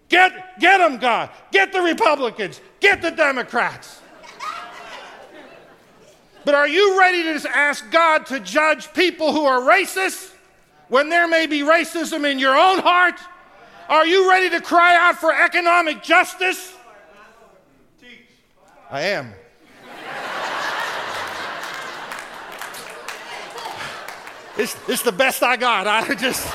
Get, 0.09 0.59
get 0.59 0.79
them, 0.79 0.99
God. 0.99 1.31
Get 1.53 1.73
the 1.73 1.83
Republicans. 1.83 2.61
Get 2.81 3.03
the 3.03 3.11
Democrats. 3.11 4.01
But 6.49 6.55
are 6.55 6.67
you 6.67 6.99
ready 6.99 7.25
to 7.25 7.55
ask 7.55 7.91
God 7.91 8.25
to 8.29 8.41
judge 8.41 8.95
people 8.95 9.35
who 9.35 9.45
are 9.45 9.61
racist 9.61 10.33
when 10.89 11.11
there 11.11 11.29
may 11.29 11.47
be 11.47 11.61
racism 11.61 12.25
in 12.25 12.39
your 12.39 12.57
own 12.57 12.79
heart? 12.79 13.21
Are 13.91 14.07
you 14.07 14.31
ready 14.31 14.49
to 14.49 14.63
cry 14.63 14.97
out 14.97 15.19
for 15.19 15.31
economic 15.31 16.03
justice? 16.03 16.75
I 18.91 19.03
am. 19.03 19.35
It's, 24.57 24.75
it's 24.89 25.03
the 25.03 25.13
best 25.13 25.43
I 25.43 25.59
got. 25.59 25.87
I 25.87 26.15
just. 26.15 26.51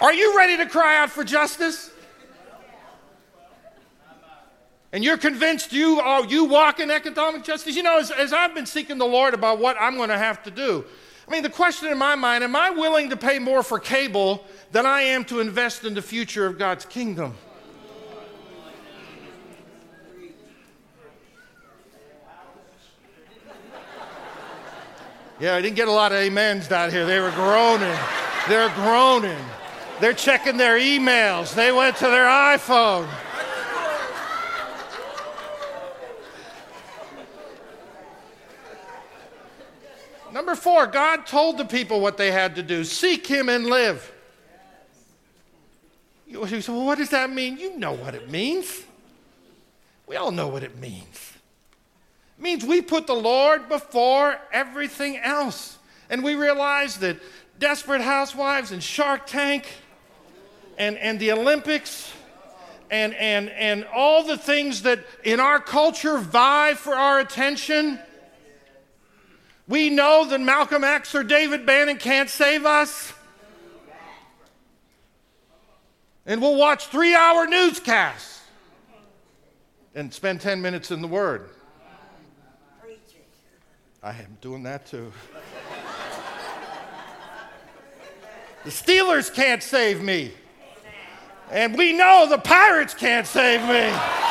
Are 0.00 0.14
you 0.14 0.38
ready 0.38 0.56
to 0.58 0.66
cry 0.66 0.98
out 0.98 1.10
for 1.10 1.24
justice? 1.24 1.89
And 4.92 5.04
you're 5.04 5.18
convinced 5.18 5.72
you 5.72 6.00
are 6.00 6.24
you 6.24 6.44
walk 6.44 6.80
in 6.80 6.90
economic 6.90 7.44
justice? 7.44 7.76
You 7.76 7.82
know, 7.82 7.98
as, 7.98 8.10
as 8.10 8.32
I've 8.32 8.54
been 8.54 8.66
seeking 8.66 8.98
the 8.98 9.06
Lord 9.06 9.34
about 9.34 9.58
what 9.58 9.76
I'm 9.80 9.96
going 9.96 10.08
to 10.08 10.18
have 10.18 10.42
to 10.44 10.50
do, 10.50 10.84
I 11.28 11.30
mean, 11.30 11.42
the 11.42 11.50
question 11.50 11.88
in 11.88 11.98
my 11.98 12.16
mind 12.16 12.42
am 12.42 12.56
I 12.56 12.70
willing 12.70 13.10
to 13.10 13.16
pay 13.16 13.38
more 13.38 13.62
for 13.62 13.78
cable 13.78 14.44
than 14.72 14.86
I 14.86 15.02
am 15.02 15.24
to 15.26 15.38
invest 15.40 15.84
in 15.84 15.94
the 15.94 16.02
future 16.02 16.46
of 16.46 16.58
God's 16.58 16.84
kingdom? 16.84 17.34
Yeah, 25.38 25.54
I 25.54 25.62
didn't 25.62 25.76
get 25.76 25.88
a 25.88 25.92
lot 25.92 26.12
of 26.12 26.18
amens 26.18 26.68
down 26.68 26.90
here. 26.90 27.06
They 27.06 27.18
were 27.18 27.30
groaning. 27.30 27.96
They're 28.46 28.68
groaning. 28.74 29.42
They're 29.98 30.12
checking 30.12 30.58
their 30.58 30.78
emails. 30.78 31.54
They 31.54 31.72
went 31.72 31.96
to 31.96 32.08
their 32.08 32.26
iPhone. 32.26 33.08
Four, 40.80 40.86
God 40.86 41.26
told 41.26 41.58
the 41.58 41.66
people 41.66 42.00
what 42.00 42.16
they 42.16 42.30
had 42.30 42.56
to 42.56 42.62
do 42.62 42.84
seek 42.84 43.26
Him 43.26 43.50
and 43.50 43.66
live. 43.66 44.10
You 46.26 46.46
say, 46.46 46.72
well, 46.72 46.86
what 46.86 46.96
does 46.96 47.10
that 47.10 47.30
mean? 47.30 47.58
You 47.58 47.76
know 47.76 47.92
what 47.92 48.14
it 48.14 48.30
means. 48.30 48.84
We 50.06 50.16
all 50.16 50.30
know 50.30 50.48
what 50.48 50.62
it 50.62 50.78
means. 50.78 51.34
It 52.38 52.42
means 52.42 52.64
we 52.64 52.80
put 52.80 53.06
the 53.06 53.14
Lord 53.14 53.68
before 53.68 54.38
everything 54.52 55.18
else. 55.18 55.76
And 56.08 56.24
we 56.24 56.34
realize 56.34 56.96
that 56.98 57.18
Desperate 57.58 58.00
Housewives 58.00 58.72
and 58.72 58.82
Shark 58.82 59.26
Tank 59.26 59.68
and, 60.78 60.96
and 60.96 61.20
the 61.20 61.32
Olympics 61.32 62.10
and, 62.90 63.12
and, 63.14 63.50
and 63.50 63.84
all 63.92 64.24
the 64.24 64.38
things 64.38 64.80
that 64.82 65.00
in 65.24 65.40
our 65.40 65.60
culture 65.60 66.16
vie 66.16 66.72
for 66.72 66.94
our 66.94 67.20
attention. 67.20 67.98
We 69.70 69.88
know 69.88 70.24
that 70.24 70.40
Malcolm 70.40 70.82
X 70.82 71.14
or 71.14 71.22
David 71.22 71.64
Bannon 71.64 71.96
can't 71.96 72.28
save 72.28 72.66
us. 72.66 73.12
And 76.26 76.42
we'll 76.42 76.56
watch 76.56 76.88
three 76.88 77.14
hour 77.14 77.46
newscasts 77.46 78.40
and 79.94 80.12
spend 80.12 80.40
10 80.40 80.60
minutes 80.60 80.90
in 80.90 81.00
the 81.00 81.06
Word. 81.06 81.50
I 84.02 84.10
am 84.10 84.38
doing 84.40 84.64
that 84.64 84.86
too. 84.86 85.12
the 88.64 88.70
Steelers 88.70 89.32
can't 89.32 89.62
save 89.62 90.02
me. 90.02 90.32
And 91.52 91.78
we 91.78 91.92
know 91.92 92.26
the 92.28 92.38
pirates 92.38 92.92
can't 92.92 93.26
save 93.26 93.60
me. 93.68 94.29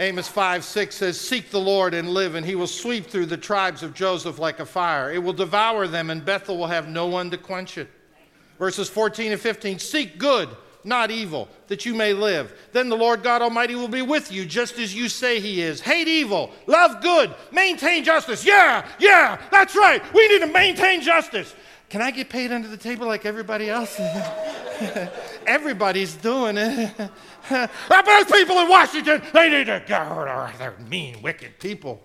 Amos 0.00 0.26
5 0.26 0.64
6 0.64 0.96
says, 0.96 1.20
Seek 1.20 1.50
the 1.50 1.60
Lord 1.60 1.92
and 1.92 2.08
live, 2.08 2.34
and 2.34 2.44
he 2.44 2.54
will 2.54 2.66
sweep 2.66 3.06
through 3.06 3.26
the 3.26 3.36
tribes 3.36 3.82
of 3.82 3.92
Joseph 3.92 4.38
like 4.38 4.58
a 4.58 4.64
fire. 4.64 5.12
It 5.12 5.22
will 5.22 5.34
devour 5.34 5.86
them, 5.86 6.08
and 6.08 6.24
Bethel 6.24 6.56
will 6.56 6.68
have 6.68 6.88
no 6.88 7.06
one 7.06 7.30
to 7.30 7.36
quench 7.36 7.76
it. 7.76 7.90
Verses 8.58 8.88
14 8.88 9.32
and 9.32 9.40
15 9.40 9.78
Seek 9.78 10.18
good, 10.18 10.48
not 10.84 11.10
evil, 11.10 11.48
that 11.66 11.84
you 11.84 11.94
may 11.94 12.14
live. 12.14 12.58
Then 12.72 12.88
the 12.88 12.96
Lord 12.96 13.22
God 13.22 13.42
Almighty 13.42 13.74
will 13.74 13.88
be 13.88 14.00
with 14.00 14.32
you, 14.32 14.46
just 14.46 14.78
as 14.78 14.94
you 14.94 15.10
say 15.10 15.38
he 15.38 15.60
is. 15.60 15.82
Hate 15.82 16.08
evil, 16.08 16.50
love 16.66 17.02
good, 17.02 17.34
maintain 17.52 18.02
justice. 18.02 18.42
Yeah, 18.42 18.88
yeah, 18.98 19.38
that's 19.50 19.76
right. 19.76 20.02
We 20.14 20.28
need 20.28 20.40
to 20.40 20.46
maintain 20.46 21.02
justice. 21.02 21.54
Can 21.90 22.00
I 22.00 22.10
get 22.10 22.30
paid 22.30 22.52
under 22.52 22.68
the 22.68 22.76
table 22.78 23.06
like 23.06 23.26
everybody 23.26 23.68
else? 23.68 24.00
Everybody's 25.50 26.14
doing 26.14 26.56
it. 26.56 26.92
but 27.50 28.06
those 28.06 28.24
people 28.26 28.56
in 28.60 28.68
Washington, 28.68 29.20
they 29.34 29.50
need 29.50 29.66
to 29.66 29.82
go. 29.84 30.48
They're 30.56 30.76
mean, 30.88 31.20
wicked 31.22 31.58
people. 31.58 32.00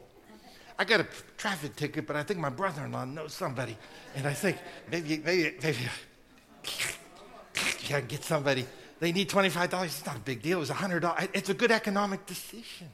I 0.80 0.84
got 0.84 1.00
a 1.00 1.08
traffic 1.38 1.76
ticket, 1.76 2.08
but 2.08 2.16
I 2.16 2.24
think 2.24 2.40
my 2.40 2.50
brother-in-law 2.50 3.06
knows 3.06 3.36
somebody, 3.36 3.78
and 4.16 4.26
I 4.26 4.34
think 4.34 4.58
maybe 4.92 5.22
maybe 5.24 5.56
maybe 5.62 5.78
I 6.66 7.72
can 7.84 8.08
get 8.08 8.24
somebody. 8.24 8.66
They 9.00 9.12
need 9.12 9.30
twenty-five 9.30 9.70
dollars. 9.70 9.96
It's 9.96 10.06
not 10.08 10.16
a 10.16 10.26
big 10.32 10.42
deal. 10.42 10.60
It's 10.62 10.72
a 10.72 10.74
hundred 10.74 11.02
dollars. 11.02 11.28
It's 11.32 11.50
a 11.50 11.54
good 11.54 11.72
economic 11.72 12.26
decision. 12.26 12.90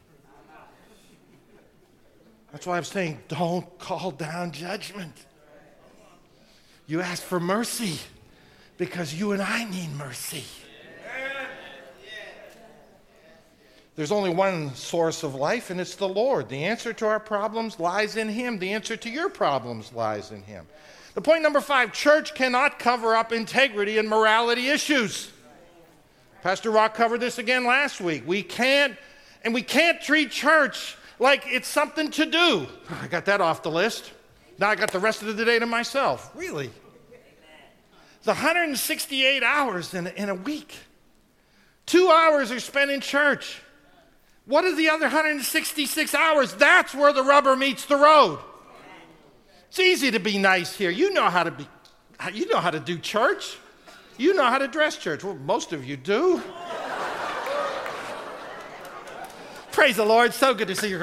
That's 2.52 2.68
why 2.68 2.76
I'm 2.76 2.84
saying 2.84 3.20
don't 3.30 3.80
call 3.80 4.12
down 4.12 4.52
judgment. 4.52 5.16
You 6.88 7.00
ask 7.00 7.24
for 7.24 7.40
mercy 7.40 8.00
because 8.82 9.14
you 9.14 9.32
and 9.32 9.44
I 9.44 9.64
need 9.66 9.92
mercy. 9.96 10.44
There's 13.96 14.12
only 14.12 14.32
one 14.32 14.74
source 14.74 15.22
of 15.22 15.36
life, 15.36 15.70
and 15.70 15.80
it's 15.80 15.94
the 15.94 16.10
Lord. 16.10 16.50
The 16.50 16.66
answer 16.66 16.92
to 16.94 17.06
our 17.06 17.20
problems 17.20 17.80
lies 17.80 18.18
in 18.18 18.28
Him. 18.28 18.58
The 18.58 18.74
answer 18.74 18.98
to 18.98 19.08
your 19.08 19.30
problems 19.30 19.94
lies 19.94 20.32
in 20.32 20.42
Him. 20.42 20.66
The 21.14 21.22
point 21.22 21.44
number 21.44 21.62
five 21.62 21.94
church 21.94 22.34
cannot 22.34 22.80
cover 22.80 23.16
up 23.16 23.32
integrity 23.32 24.00
and 24.00 24.10
morality 24.10 24.70
issues. 24.70 25.32
Pastor 26.42 26.72
Rock 26.72 26.96
covered 26.96 27.20
this 27.20 27.38
again 27.38 27.68
last 27.68 28.02
week. 28.02 28.24
We 28.26 28.42
can't, 28.42 28.98
and 29.44 29.54
we 29.54 29.62
can't 29.62 30.02
treat 30.02 30.32
church 30.32 30.98
like 31.20 31.44
it's 31.46 31.68
something 31.68 32.10
to 32.10 32.26
do. 32.26 32.66
I 33.00 33.06
got 33.06 33.26
that 33.26 33.42
off 33.42 33.62
the 33.62 33.70
list. 33.70 34.12
Now 34.58 34.70
I 34.70 34.76
got 34.76 34.92
the 34.92 34.98
rest 34.98 35.22
of 35.22 35.38
the 35.38 35.46
day 35.46 35.60
to 35.60 35.68
myself. 35.68 36.32
Really? 36.34 36.72
It's 38.22 38.28
168 38.28 39.42
hours 39.42 39.96
in 39.96 40.06
a, 40.06 40.12
in 40.12 40.30
a 40.30 40.36
week. 40.36 40.78
Two 41.88 42.12
hours 42.12 42.52
are 42.52 42.60
spent 42.60 42.92
in 42.92 43.02
church. 43.02 43.60
What 44.46 44.64
are 44.64 44.76
the 44.76 44.90
other 44.90 45.06
166 45.06 46.14
hours? 46.14 46.54
That's 46.54 46.94
where 46.94 47.12
the 47.14 47.24
rubber 47.24 47.56
meets 47.56 47.88
the 47.88 47.96
road. 47.96 48.38
It's 49.70 49.80
easy 49.80 50.12
to 50.12 50.20
be 50.20 50.38
nice 50.38 50.78
here. 50.78 50.92
You 50.92 51.12
know 51.14 51.32
how 51.32 51.42
to 51.42 51.50
be 51.50 51.68
you 52.32 52.48
know 52.48 52.60
how 52.60 52.70
to 52.70 52.80
do 52.80 53.00
church. 53.00 53.58
You 54.20 54.36
know 54.36 54.44
how 54.44 54.60
to 54.60 54.68
dress 54.68 54.98
church. 54.98 55.24
Well, 55.24 55.34
most 55.34 55.74
of 55.74 55.84
you 55.84 55.98
do. 55.98 56.44
Praise 59.72 59.96
the 59.96 60.06
Lord. 60.06 60.32
So 60.32 60.54
good 60.54 60.68
to 60.68 60.76
see 60.76 60.90
you. 60.90 61.00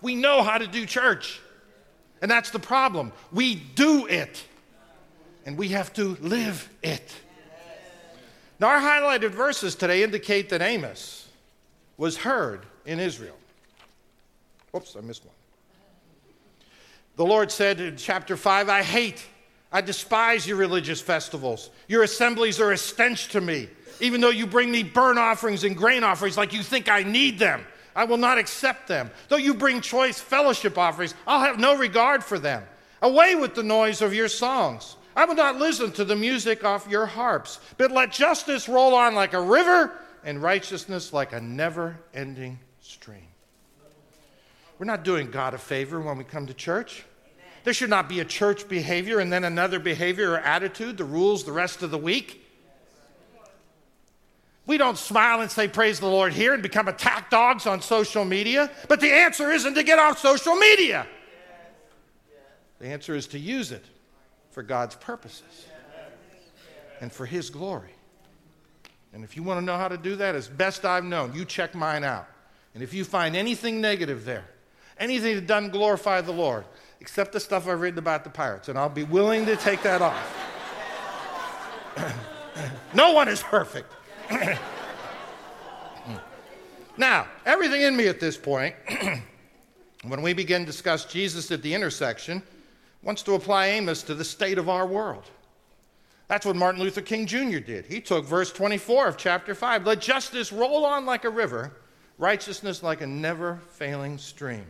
we 0.00 0.14
know 0.14 0.42
how 0.42 0.56
to 0.56 0.66
do 0.66 0.86
church. 0.86 1.42
And 2.22 2.30
that's 2.30 2.50
the 2.50 2.58
problem. 2.58 3.12
We 3.32 3.54
do 3.54 4.06
it. 4.06 4.44
And 5.44 5.56
we 5.56 5.68
have 5.68 5.92
to 5.94 6.16
live 6.20 6.68
it. 6.82 7.14
Now, 8.58 8.68
our 8.68 8.80
highlighted 8.80 9.30
verses 9.30 9.74
today 9.74 10.02
indicate 10.02 10.48
that 10.48 10.62
Amos 10.62 11.28
was 11.98 12.16
heard 12.16 12.64
in 12.86 12.98
Israel. 12.98 13.36
Whoops, 14.72 14.96
I 14.96 15.02
missed 15.02 15.24
one. 15.24 15.34
The 17.16 17.24
Lord 17.24 17.50
said 17.50 17.80
in 17.80 17.96
chapter 17.96 18.36
5, 18.36 18.68
I 18.68 18.82
hate, 18.82 19.24
I 19.72 19.80
despise 19.80 20.46
your 20.46 20.56
religious 20.56 21.00
festivals. 21.00 21.70
Your 21.88 22.02
assemblies 22.02 22.60
are 22.60 22.72
a 22.72 22.78
stench 22.78 23.28
to 23.28 23.40
me. 23.40 23.68
Even 24.00 24.20
though 24.20 24.30
you 24.30 24.46
bring 24.46 24.70
me 24.70 24.82
burnt 24.82 25.18
offerings 25.18 25.64
and 25.64 25.76
grain 25.76 26.04
offerings 26.04 26.36
like 26.36 26.52
you 26.52 26.62
think 26.62 26.90
I 26.90 27.02
need 27.02 27.38
them, 27.38 27.64
I 27.96 28.04
will 28.04 28.18
not 28.18 28.36
accept 28.36 28.86
them. 28.86 29.10
Though 29.28 29.36
you 29.36 29.54
bring 29.54 29.80
choice 29.80 30.20
fellowship 30.20 30.76
offerings, 30.76 31.14
I'll 31.26 31.40
have 31.40 31.58
no 31.58 31.76
regard 31.76 32.22
for 32.22 32.38
them. 32.38 32.62
Away 33.00 33.34
with 33.34 33.54
the 33.54 33.62
noise 33.62 34.02
of 34.02 34.14
your 34.14 34.28
songs. 34.28 34.96
I 35.16 35.24
will 35.24 35.34
not 35.34 35.56
listen 35.56 35.90
to 35.92 36.04
the 36.04 36.14
music 36.14 36.62
of 36.62 36.88
your 36.90 37.06
harps, 37.06 37.58
but 37.78 37.90
let 37.90 38.12
justice 38.12 38.68
roll 38.68 38.94
on 38.94 39.14
like 39.14 39.32
a 39.32 39.40
river 39.40 39.98
and 40.22 40.42
righteousness 40.42 41.14
like 41.14 41.32
a 41.32 41.40
never 41.40 41.98
ending 42.12 42.58
stream. 42.80 43.28
We're 44.78 44.84
not 44.84 45.02
doing 45.02 45.30
God 45.30 45.54
a 45.54 45.58
favor 45.58 45.98
when 45.98 46.18
we 46.18 46.24
come 46.24 46.46
to 46.48 46.54
church. 46.54 47.04
There 47.64 47.72
should 47.72 47.90
not 47.90 48.10
be 48.10 48.20
a 48.20 48.24
church 48.26 48.68
behavior 48.68 49.20
and 49.20 49.32
then 49.32 49.42
another 49.42 49.78
behavior 49.78 50.32
or 50.32 50.38
attitude, 50.38 50.98
the 50.98 51.04
rules 51.04 51.44
the 51.44 51.52
rest 51.52 51.82
of 51.82 51.90
the 51.90 51.98
week. 51.98 52.45
We 54.66 54.78
don't 54.78 54.98
smile 54.98 55.40
and 55.40 55.50
say, 55.50 55.68
Praise 55.68 56.00
the 56.00 56.06
Lord 56.06 56.32
here 56.32 56.52
and 56.52 56.62
become 56.62 56.88
attack 56.88 57.30
dogs 57.30 57.66
on 57.66 57.80
social 57.80 58.24
media. 58.24 58.70
But 58.88 59.00
the 59.00 59.12
answer 59.12 59.50
isn't 59.52 59.74
to 59.74 59.82
get 59.82 59.98
off 59.98 60.18
social 60.18 60.56
media. 60.56 61.06
The 62.80 62.88
answer 62.88 63.14
is 63.14 63.26
to 63.28 63.38
use 63.38 63.72
it 63.72 63.84
for 64.50 64.62
God's 64.62 64.96
purposes 64.96 65.66
and 67.00 67.12
for 67.12 67.26
His 67.26 67.48
glory. 67.48 67.90
And 69.12 69.24
if 69.24 69.36
you 69.36 69.42
want 69.42 69.60
to 69.60 69.64
know 69.64 69.78
how 69.78 69.88
to 69.88 69.96
do 69.96 70.16
that, 70.16 70.34
as 70.34 70.48
best 70.48 70.84
I've 70.84 71.04
known, 71.04 71.34
you 71.34 71.44
check 71.44 71.74
mine 71.74 72.04
out. 72.04 72.26
And 72.74 72.82
if 72.82 72.92
you 72.92 73.04
find 73.04 73.34
anything 73.34 73.80
negative 73.80 74.24
there, 74.24 74.44
anything 74.98 75.36
that 75.36 75.46
doesn't 75.46 75.70
glorify 75.70 76.20
the 76.20 76.32
Lord, 76.32 76.64
except 77.00 77.32
the 77.32 77.40
stuff 77.40 77.66
I've 77.66 77.80
written 77.80 77.98
about 77.98 78.24
the 78.24 78.30
pirates, 78.30 78.68
and 78.68 78.78
I'll 78.78 78.88
be 78.88 79.04
willing 79.04 79.46
to 79.46 79.56
take 79.56 79.82
that 79.82 80.02
off. 80.02 80.36
no 82.94 83.12
one 83.12 83.28
is 83.28 83.42
perfect. 83.42 83.90
now, 86.96 87.26
everything 87.44 87.82
in 87.82 87.96
me 87.96 88.08
at 88.08 88.20
this 88.20 88.36
point, 88.36 88.74
when 90.04 90.22
we 90.22 90.32
begin 90.32 90.62
to 90.62 90.66
discuss 90.66 91.04
Jesus 91.04 91.50
at 91.50 91.62
the 91.62 91.74
intersection, 91.74 92.42
wants 93.02 93.22
to 93.22 93.34
apply 93.34 93.66
Amos 93.68 94.02
to 94.04 94.14
the 94.14 94.24
state 94.24 94.58
of 94.58 94.68
our 94.68 94.86
world. 94.86 95.24
That's 96.28 96.44
what 96.44 96.56
Martin 96.56 96.82
Luther 96.82 97.02
King 97.02 97.26
Jr. 97.26 97.58
did. 97.58 97.86
He 97.86 98.00
took 98.00 98.24
verse 98.24 98.52
24 98.52 99.08
of 99.08 99.16
chapter 99.16 99.54
5 99.54 99.86
Let 99.86 100.00
justice 100.00 100.52
roll 100.52 100.84
on 100.84 101.06
like 101.06 101.24
a 101.24 101.30
river, 101.30 101.72
righteousness 102.18 102.82
like 102.82 103.00
a 103.00 103.06
never 103.06 103.60
failing 103.70 104.18
stream. 104.18 104.66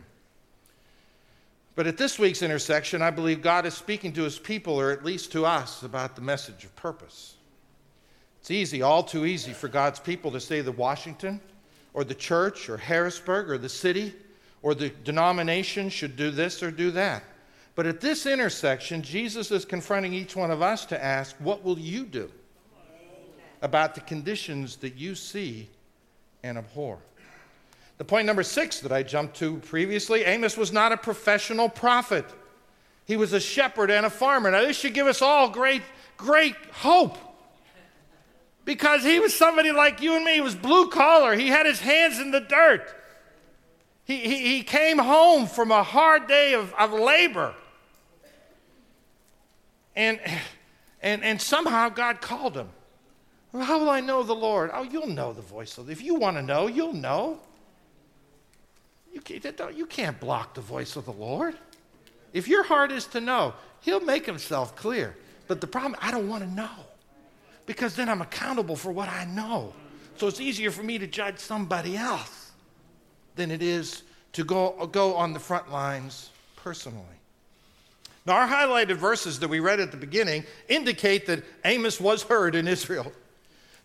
But 1.75 1.87
at 1.87 1.97
this 1.97 2.17
week's 2.17 2.41
intersection, 2.41 3.01
I 3.01 3.11
believe 3.11 3.41
God 3.41 3.65
is 3.65 3.75
speaking 3.75 4.13
to 4.13 4.23
his 4.23 4.39
people, 4.39 4.79
or 4.79 4.91
at 4.91 5.05
least 5.05 5.31
to 5.33 5.45
us, 5.45 5.83
about 5.83 6.15
the 6.15 6.21
message 6.21 6.63
of 6.63 6.75
purpose. 6.75 7.36
It's 8.47 8.51
easy, 8.53 8.81
all 8.81 9.03
too 9.03 9.25
easy, 9.25 9.51
for 9.51 9.67
God's 9.67 9.99
people 9.99 10.31
to 10.31 10.39
say 10.39 10.61
that 10.61 10.71
Washington, 10.71 11.41
or 11.93 12.05
the 12.05 12.15
church, 12.15 12.69
or 12.69 12.77
Harrisburg, 12.77 13.49
or 13.49 13.57
the 13.57 13.67
city, 13.67 14.15
or 14.61 14.73
the 14.73 14.87
denomination 15.03 15.89
should 15.89 16.15
do 16.15 16.31
this 16.31 16.63
or 16.63 16.71
do 16.71 16.89
that. 16.91 17.25
But 17.75 17.87
at 17.87 17.99
this 17.99 18.25
intersection, 18.25 19.01
Jesus 19.01 19.51
is 19.51 19.65
confronting 19.65 20.13
each 20.13 20.37
one 20.37 20.49
of 20.49 20.61
us 20.61 20.85
to 20.85 21.03
ask, 21.03 21.35
What 21.39 21.61
will 21.61 21.77
you 21.77 22.05
do 22.05 22.31
about 23.61 23.95
the 23.95 23.99
conditions 23.99 24.77
that 24.77 24.95
you 24.95 25.13
see 25.13 25.67
and 26.41 26.57
abhor? 26.57 26.99
The 27.97 28.05
point 28.05 28.27
number 28.27 28.43
six 28.43 28.79
that 28.79 28.93
I 28.93 29.03
jumped 29.03 29.35
to 29.39 29.57
previously 29.57 30.23
Amos 30.23 30.55
was 30.55 30.71
not 30.71 30.93
a 30.93 30.97
professional 30.97 31.67
prophet, 31.67 32.23
he 33.03 33.17
was 33.17 33.33
a 33.33 33.41
shepherd 33.41 33.91
and 33.91 34.05
a 34.05 34.09
farmer. 34.09 34.49
Now, 34.51 34.61
this 34.61 34.77
should 34.77 34.93
give 34.93 35.07
us 35.07 35.21
all 35.21 35.49
great, 35.49 35.81
great 36.15 36.55
hope. 36.71 37.17
Because 38.67 39.01
he 39.01 39.21
was 39.21 39.33
somebody 39.33 39.71
like 39.71 40.01
you 40.01 40.17
and 40.17 40.25
me. 40.25 40.33
He 40.33 40.41
was 40.41 40.53
blue 40.53 40.89
collar. 40.89 41.35
He 41.35 41.47
had 41.47 41.65
his 41.65 41.79
hands 41.79 42.19
in 42.19 42.31
the 42.31 42.41
dirt. 42.41 42.93
He, 44.03 44.17
he, 44.17 44.57
he 44.57 44.61
came 44.61 44.97
home 44.97 45.47
from 45.47 45.71
a 45.71 45.83
hard 45.83 46.27
day 46.27 46.53
of, 46.53 46.73
of 46.73 46.91
labor. 46.91 47.55
And, 49.95 50.19
and, 51.01 51.23
and 51.23 51.41
somehow 51.41 51.87
God 51.87 52.19
called 52.19 52.57
him. 52.57 52.67
How 53.53 53.79
will 53.79 53.89
I 53.89 54.01
know 54.01 54.21
the 54.21 54.35
Lord? 54.35 54.69
Oh, 54.73 54.83
you'll 54.83 55.07
know 55.07 55.31
the 55.31 55.41
voice 55.41 55.77
of 55.77 55.85
the 55.85 55.93
If 55.93 56.03
you 56.03 56.15
want 56.15 56.35
to 56.35 56.43
know, 56.43 56.67
you'll 56.67 56.91
know. 56.91 57.39
You 59.13 59.21
can't, 59.21 59.77
you 59.77 59.85
can't 59.85 60.19
block 60.19 60.55
the 60.55 60.61
voice 60.61 60.97
of 60.97 61.05
the 61.05 61.13
Lord. 61.13 61.55
If 62.33 62.49
your 62.49 62.65
heart 62.65 62.91
is 62.91 63.05
to 63.07 63.21
know, 63.21 63.53
He'll 63.79 64.01
make 64.01 64.25
Himself 64.25 64.75
clear. 64.75 65.15
But 65.47 65.61
the 65.61 65.67
problem, 65.67 65.95
I 66.01 66.11
don't 66.11 66.27
want 66.27 66.43
to 66.43 66.49
know. 66.49 66.86
Because 67.67 67.95
then 67.95 68.09
I'm 68.09 68.21
accountable 68.21 68.75
for 68.75 68.91
what 68.91 69.09
I 69.09 69.25
know. 69.25 69.73
So 70.15 70.27
it's 70.27 70.41
easier 70.41 70.71
for 70.71 70.81
me 70.81 70.97
to 70.97 71.05
judge 71.05 71.37
somebody 71.37 71.95
else 71.95 72.51
than 73.35 73.51
it 73.51 73.61
is 73.61 74.01
to 74.33 74.43
go, 74.43 74.89
go 74.91 75.15
on 75.15 75.33
the 75.33 75.39
front 75.39 75.71
lines 75.71 76.31
personally. 76.55 77.03
Now, 78.25 78.33
our 78.33 78.47
highlighted 78.47 78.97
verses 78.97 79.39
that 79.39 79.47
we 79.47 79.59
read 79.59 79.79
at 79.79 79.91
the 79.91 79.97
beginning 79.97 80.43
indicate 80.67 81.27
that 81.27 81.43
Amos 81.63 82.01
was 82.01 82.23
heard 82.23 82.55
in 82.55 82.67
Israel. 82.67 83.11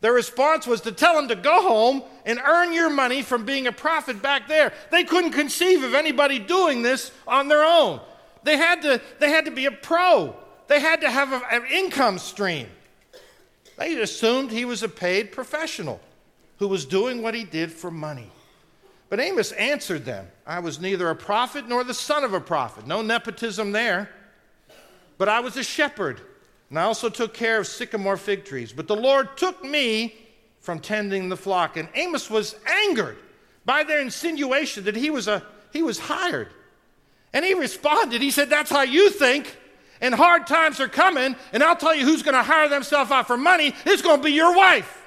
Their 0.01 0.13
response 0.13 0.67
was 0.67 0.81
to 0.81 0.91
tell 0.91 1.17
him 1.17 1.29
to 1.29 1.37
go 1.37 1.63
home 1.63 2.03
and 2.27 2.41
earn 2.45 2.73
your 2.73 2.91
money 2.91 3.23
from 3.23 3.45
being 3.45 3.69
a 3.69 3.73
prophet 3.73 4.21
back 4.21 4.49
there. 4.49 4.73
They 4.91 5.05
couldn't 5.05 5.31
conceive 5.31 5.85
of 5.85 5.95
anybody 5.95 6.41
doing 6.41 6.83
this 6.83 7.13
on 7.27 7.47
their 7.47 7.65
own. 7.65 8.01
They 8.43 8.57
had 8.57 8.83
to, 8.83 9.01
they 9.21 9.31
had 9.31 9.45
to 9.45 9.53
be 9.53 9.67
a 9.67 9.71
pro, 9.71 10.35
they 10.67 10.81
had 10.81 11.03
to 11.03 11.11
have 11.11 11.33
an 11.33 11.65
income 11.71 12.19
stream. 12.19 12.67
They 13.77 14.01
assumed 14.01 14.51
he 14.51 14.65
was 14.65 14.83
a 14.83 14.89
paid 14.89 15.33
professional 15.33 16.01
who 16.59 16.69
was 16.69 16.85
doing 16.85 17.23
what 17.23 17.35
he 17.35 17.45
did 17.45 17.73
for 17.73 17.91
money. 17.91 18.31
But 19.09 19.21
Amos 19.21 19.53
answered 19.53 20.05
them 20.05 20.29
I 20.47 20.61
was 20.61 20.81
neither 20.81 21.11
a 21.11 21.17
prophet 21.17 21.69
nor 21.69 21.85
the 21.85 21.95
son 21.95 22.25
of 22.25 22.33
a 22.35 22.41
prophet. 22.41 22.87
No 22.87 23.03
nepotism 23.03 23.73
there. 23.73 24.11
But 25.19 25.29
I 25.29 25.41
was 25.41 25.57
a 25.57 25.63
shepherd 25.63 26.21
and 26.71 26.79
I 26.79 26.85
also 26.85 27.11
took 27.11 27.35
care 27.35 27.59
of 27.59 27.67
sycamore 27.67 28.17
fig 28.17 28.47
trees. 28.47 28.73
But 28.73 28.89
the 28.89 28.97
Lord 28.97 29.37
took 29.37 29.63
me 29.63 30.15
from 30.61 30.79
tending 30.79 31.29
the 31.29 31.37
flock. 31.37 31.77
And 31.77 31.87
Amos 31.95 32.31
was 32.31 32.57
angered 32.67 33.19
by 33.67 33.85
their 33.85 34.01
insinuation 34.01 34.85
that 34.85 34.97
he 34.97 35.11
was, 35.11 35.29
a, 35.29 35.45
he 35.71 35.83
was 35.83 35.99
hired. 35.99 36.49
And 37.35 37.45
he 37.45 37.53
responded, 37.53 38.23
he 38.23 38.31
said, 38.31 38.49
That's 38.49 38.71
how 38.71 38.83
you 38.83 39.11
think. 39.11 39.55
And 40.03 40.13
hard 40.13 40.49
times 40.49 40.81
are 40.81 40.89
coming, 40.89 41.37
and 41.53 41.63
I'll 41.63 41.77
tell 41.77 41.95
you 41.95 42.05
who's 42.05 42.25
going 42.25 42.35
to 42.35 42.43
hire 42.43 42.69
themselves 42.69 43.13
out 43.13 43.29
for 43.29 43.37
money. 43.37 43.73
It's 43.87 44.03
going 44.03 44.19
to 44.19 44.23
be 44.23 44.33
your 44.33 44.55
wife. 44.55 45.01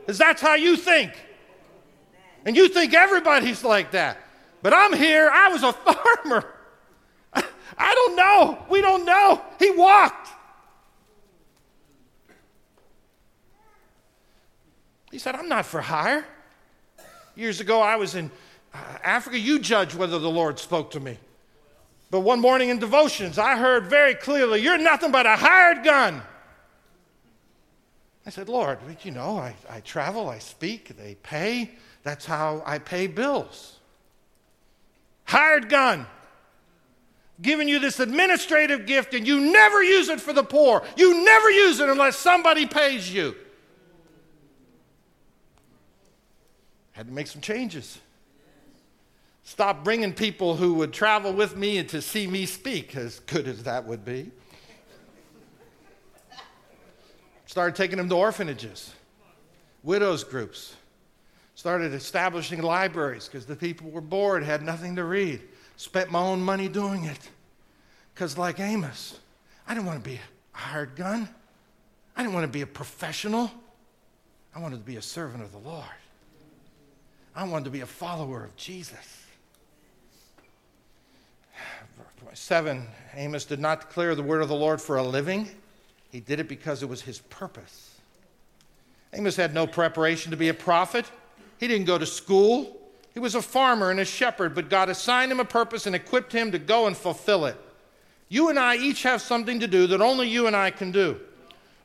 Because 0.00 0.16
that's 0.16 0.40
how 0.40 0.54
you 0.54 0.76
think. 0.76 1.12
And 2.46 2.56
you 2.56 2.68
think 2.68 2.94
everybody's 2.94 3.62
like 3.62 3.90
that. 3.92 4.18
But 4.62 4.72
I'm 4.72 4.94
here, 4.94 5.30
I 5.30 5.50
was 5.50 5.62
a 5.62 5.72
farmer. 6.24 6.50
I 7.76 7.94
don't 7.94 8.16
know. 8.16 8.64
We 8.70 8.80
don't 8.80 9.04
know. 9.04 9.42
He 9.58 9.70
walked. 9.70 10.28
He 15.10 15.18
said, 15.18 15.34
I'm 15.34 15.48
not 15.48 15.66
for 15.66 15.82
hire. 15.82 16.24
Years 17.36 17.60
ago, 17.60 17.80
I 17.80 17.96
was 17.96 18.14
in 18.14 18.30
uh, 18.72 18.78
Africa. 19.02 19.38
You 19.38 19.58
judge 19.58 19.94
whether 19.94 20.18
the 20.18 20.30
Lord 20.30 20.58
spoke 20.58 20.92
to 20.92 21.00
me. 21.00 21.18
But 22.14 22.20
one 22.20 22.38
morning 22.38 22.68
in 22.68 22.78
devotions, 22.78 23.38
I 23.38 23.56
heard 23.56 23.86
very 23.86 24.14
clearly, 24.14 24.62
You're 24.62 24.78
nothing 24.78 25.10
but 25.10 25.26
a 25.26 25.34
hired 25.34 25.82
gun. 25.82 26.22
I 28.24 28.30
said, 28.30 28.48
Lord, 28.48 28.78
you 29.02 29.10
know, 29.10 29.36
I, 29.36 29.56
I 29.68 29.80
travel, 29.80 30.28
I 30.28 30.38
speak, 30.38 30.96
they 30.96 31.16
pay. 31.16 31.72
That's 32.04 32.24
how 32.24 32.62
I 32.64 32.78
pay 32.78 33.08
bills. 33.08 33.80
Hired 35.24 35.68
gun 35.68 36.06
Giving 37.42 37.66
you 37.66 37.80
this 37.80 37.98
administrative 37.98 38.86
gift 38.86 39.12
and 39.12 39.26
you 39.26 39.40
never 39.40 39.82
use 39.82 40.08
it 40.08 40.20
for 40.20 40.32
the 40.32 40.44
poor. 40.44 40.84
You 40.96 41.24
never 41.24 41.50
use 41.50 41.80
it 41.80 41.88
unless 41.88 42.16
somebody 42.16 42.64
pays 42.64 43.12
you. 43.12 43.34
Had 46.92 47.08
to 47.08 47.12
make 47.12 47.26
some 47.26 47.40
changes. 47.40 47.98
Stop 49.44 49.84
bringing 49.84 50.14
people 50.14 50.56
who 50.56 50.74
would 50.74 50.92
travel 50.92 51.32
with 51.32 51.54
me 51.56 51.76
and 51.76 51.88
to 51.90 52.00
see 52.00 52.26
me 52.26 52.46
speak, 52.46 52.96
as 52.96 53.20
good 53.20 53.46
as 53.46 53.62
that 53.64 53.84
would 53.86 54.04
be. 54.04 54.30
Started 57.44 57.76
taking 57.76 57.98
them 57.98 58.08
to 58.08 58.16
orphanages, 58.16 58.92
widows' 59.82 60.24
groups. 60.24 60.74
Started 61.54 61.92
establishing 61.92 62.62
libraries 62.62 63.28
because 63.28 63.46
the 63.46 63.54
people 63.54 63.90
were 63.90 64.00
bored, 64.00 64.42
had 64.42 64.62
nothing 64.62 64.96
to 64.96 65.04
read. 65.04 65.40
Spent 65.76 66.10
my 66.10 66.20
own 66.20 66.40
money 66.40 66.68
doing 66.68 67.04
it. 67.04 67.30
Because, 68.12 68.38
like 68.38 68.58
Amos, 68.58 69.20
I 69.68 69.74
didn't 69.74 69.86
want 69.86 70.02
to 70.02 70.08
be 70.10 70.16
a 70.16 70.56
hired 70.56 70.96
gun. 70.96 71.28
I 72.16 72.22
didn't 72.22 72.34
want 72.34 72.44
to 72.44 72.52
be 72.52 72.62
a 72.62 72.66
professional. 72.66 73.50
I 74.54 74.58
wanted 74.60 74.76
to 74.76 74.84
be 74.84 74.96
a 74.96 75.02
servant 75.02 75.42
of 75.42 75.52
the 75.52 75.58
Lord. 75.58 75.84
I 77.36 77.44
wanted 77.44 77.66
to 77.66 77.70
be 77.70 77.82
a 77.82 77.86
follower 77.86 78.44
of 78.44 78.56
Jesus. 78.56 79.23
Seven, 82.34 82.88
Amos 83.14 83.44
did 83.44 83.60
not 83.60 83.82
declare 83.82 84.16
the 84.16 84.22
word 84.22 84.42
of 84.42 84.48
the 84.48 84.56
Lord 84.56 84.80
for 84.80 84.96
a 84.96 85.02
living. 85.02 85.48
He 86.10 86.18
did 86.18 86.40
it 86.40 86.48
because 86.48 86.82
it 86.82 86.88
was 86.88 87.00
his 87.00 87.20
purpose. 87.20 87.96
Amos 89.12 89.36
had 89.36 89.54
no 89.54 89.68
preparation 89.68 90.32
to 90.32 90.36
be 90.36 90.48
a 90.48 90.54
prophet. 90.54 91.06
He 91.58 91.68
didn't 91.68 91.86
go 91.86 91.96
to 91.96 92.06
school. 92.06 92.76
He 93.12 93.20
was 93.20 93.36
a 93.36 93.42
farmer 93.42 93.92
and 93.92 94.00
a 94.00 94.04
shepherd, 94.04 94.54
but 94.54 94.68
God 94.68 94.88
assigned 94.88 95.30
him 95.30 95.38
a 95.38 95.44
purpose 95.44 95.86
and 95.86 95.94
equipped 95.94 96.32
him 96.32 96.50
to 96.50 96.58
go 96.58 96.88
and 96.88 96.96
fulfill 96.96 97.46
it. 97.46 97.56
You 98.28 98.48
and 98.48 98.58
I 98.58 98.76
each 98.76 99.04
have 99.04 99.22
something 99.22 99.60
to 99.60 99.68
do 99.68 99.86
that 99.86 100.00
only 100.00 100.28
you 100.28 100.48
and 100.48 100.56
I 100.56 100.72
can 100.72 100.90
do. 100.90 101.20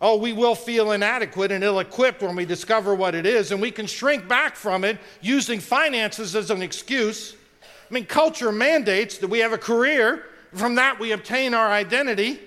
Oh, 0.01 0.17
we 0.17 0.33
will 0.33 0.55
feel 0.55 0.93
inadequate 0.93 1.51
and 1.51 1.63
ill 1.63 1.79
equipped 1.79 2.23
when 2.23 2.35
we 2.35 2.45
discover 2.45 2.95
what 2.95 3.13
it 3.13 3.27
is, 3.27 3.51
and 3.51 3.61
we 3.61 3.69
can 3.69 3.85
shrink 3.85 4.27
back 4.27 4.55
from 4.55 4.83
it 4.83 4.97
using 5.21 5.59
finances 5.59 6.35
as 6.35 6.49
an 6.49 6.63
excuse. 6.63 7.35
I 7.61 7.93
mean, 7.93 8.05
culture 8.05 8.51
mandates 8.51 9.19
that 9.19 9.27
we 9.27 9.39
have 9.39 9.53
a 9.53 9.57
career, 9.57 10.25
from 10.53 10.75
that 10.75 10.99
we 10.99 11.11
obtain 11.11 11.53
our 11.53 11.69
identity, 11.69 12.39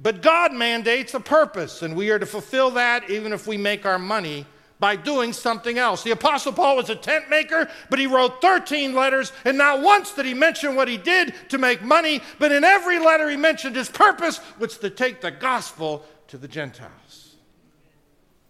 but 0.00 0.22
God 0.22 0.52
mandates 0.52 1.14
a 1.14 1.20
purpose, 1.20 1.82
and 1.82 1.94
we 1.94 2.10
are 2.10 2.18
to 2.18 2.26
fulfill 2.26 2.72
that 2.72 3.10
even 3.10 3.32
if 3.32 3.46
we 3.46 3.56
make 3.56 3.86
our 3.86 3.98
money 3.98 4.46
by 4.82 4.96
doing 4.96 5.32
something 5.32 5.78
else. 5.78 6.02
The 6.02 6.10
Apostle 6.10 6.52
Paul 6.52 6.74
was 6.74 6.90
a 6.90 6.96
tent 6.96 7.30
maker, 7.30 7.68
but 7.88 8.00
he 8.00 8.08
wrote 8.08 8.42
13 8.42 8.94
letters, 8.94 9.32
and 9.44 9.56
not 9.56 9.80
once 9.80 10.12
did 10.12 10.26
he 10.26 10.34
mention 10.34 10.74
what 10.74 10.88
he 10.88 10.96
did 10.96 11.34
to 11.50 11.58
make 11.58 11.82
money, 11.82 12.20
but 12.40 12.50
in 12.50 12.64
every 12.64 12.98
letter 12.98 13.30
he 13.30 13.36
mentioned 13.36 13.76
his 13.76 13.88
purpose, 13.88 14.38
which 14.58 14.72
is 14.72 14.78
to 14.78 14.90
take 14.90 15.20
the 15.20 15.30
gospel 15.30 16.04
to 16.26 16.36
the 16.36 16.48
Gentiles. 16.48 17.36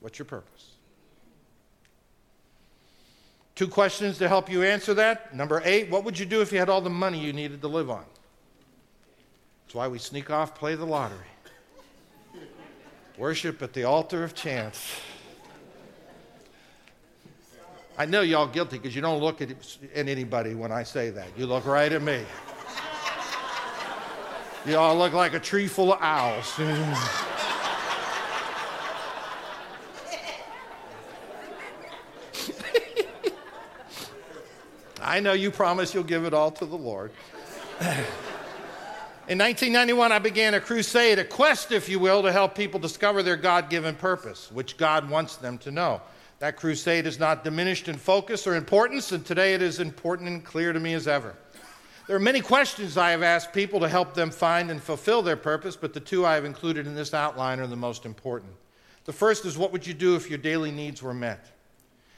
What's 0.01 0.19
your 0.19 0.25
purpose? 0.25 0.71
Two 3.55 3.69
questions 3.69 4.17
to 4.17 4.27
help 4.27 4.51
you 4.51 4.63
answer 4.63 4.95
that. 4.95 5.37
Number 5.37 5.61
eight, 5.67 5.91
what 5.91 6.05
would 6.05 6.19
you 6.19 6.25
do 6.25 6.41
if 6.41 6.51
you 6.51 6.59
had 6.59 6.71
all 6.71 6.81
the 6.81 6.89
money 6.89 7.21
you 7.21 7.35
needed 7.35 7.61
to 7.61 7.69
live 7.69 7.91
on? 7.91 8.07
That's 9.73 9.79
why 9.79 9.89
we 9.89 9.99
sneak 9.99 10.31
off, 10.31 10.55
play 10.55 10.75
the 10.75 10.85
lottery. 10.85 11.17
Worship 13.17 13.63
at 13.63 13.73
the 13.73 13.85
altar 13.85 14.23
of 14.23 14.35
chance. 14.35 15.01
I 17.97 18.05
know 18.05 18.21
y'all 18.21 18.47
guilty 18.47 18.77
because 18.77 18.95
you 18.95 19.01
don't 19.01 19.23
look 19.23 19.41
at, 19.41 19.49
at 19.95 20.09
anybody 20.09 20.55
when 20.55 20.71
I 20.73 20.83
say 20.83 21.09
that. 21.09 21.29
You 21.39 21.47
look 21.47 21.65
right 21.65 21.91
at 21.91 22.03
me. 22.03 22.23
You 24.67 24.77
all 24.77 24.95
look 24.95 25.15
like 25.15 25.33
a 25.33 25.41
tree 25.41 25.69
full 25.69 25.95
of 25.95 26.03
owls. 26.03 26.53
I 35.01 35.19
know 35.21 35.33
you 35.33 35.51
promise 35.51 35.95
you'll 35.95 36.05
give 36.05 36.27
it 36.27 36.35
all 36.35 36.51
to 36.51 36.67
the 36.67 36.77
Lord. 36.77 37.11
In 39.29 39.39
1991, 39.39 40.11
I 40.11 40.19
began 40.19 40.55
a 40.55 40.61
crusade, 40.61 41.21
a 41.21 41.25
quest, 41.25 41.71
if 41.71 41.89
you 41.89 42.01
will, 42.01 42.25
to 42.25 42.33
help 42.33 42.57
people 42.57 42.81
discover 42.81 43.23
their 43.23 43.37
God 43.37 43.71
given 43.71 43.95
purpose, 43.95 44.51
which 44.51 44.77
God 44.77 45.09
wants 45.09 45.37
them 45.37 45.59
to 45.59 45.71
know. 45.71 46.03
That 46.41 46.57
crusade 46.57 47.07
is 47.07 47.21
not 47.21 47.45
diminished 47.45 47.87
in 47.87 47.97
focus 47.97 48.49
or 48.49 48.57
importance, 48.57 49.13
and 49.13 49.25
today 49.25 49.55
it 49.55 49.63
is 49.63 49.79
important 49.79 50.29
and 50.29 50.45
clear 50.45 50.73
to 50.73 50.81
me 50.81 50.95
as 50.95 51.07
ever. 51.07 51.37
There 52.09 52.17
are 52.17 52.21
many 52.21 52.41
questions 52.41 52.97
I 52.97 53.13
have 53.13 53.23
asked 53.23 53.53
people 53.53 53.79
to 53.79 53.89
help 53.89 54.13
them 54.13 54.33
find 54.33 54.73
and 54.73 54.83
fulfill 54.83 55.23
their 55.23 55.37
purpose, 55.37 55.77
but 55.77 55.95
the 55.95 56.01
two 56.01 56.27
I 56.27 56.35
have 56.35 56.45
included 56.45 56.89
in 56.89 56.97
this 56.97 57.15
outline 57.15 57.61
are 57.61 57.69
the 57.69 57.77
most 57.77 58.05
important. 58.05 58.53
The 59.05 59.13
first 59.13 59.45
is 59.45 59.57
what 59.57 59.71
would 59.71 59.87
you 59.87 59.95
do 59.95 60.17
if 60.17 60.29
your 60.29 60.39
daily 60.39 60.73
needs 60.73 61.01
were 61.01 61.15
met? 61.15 61.47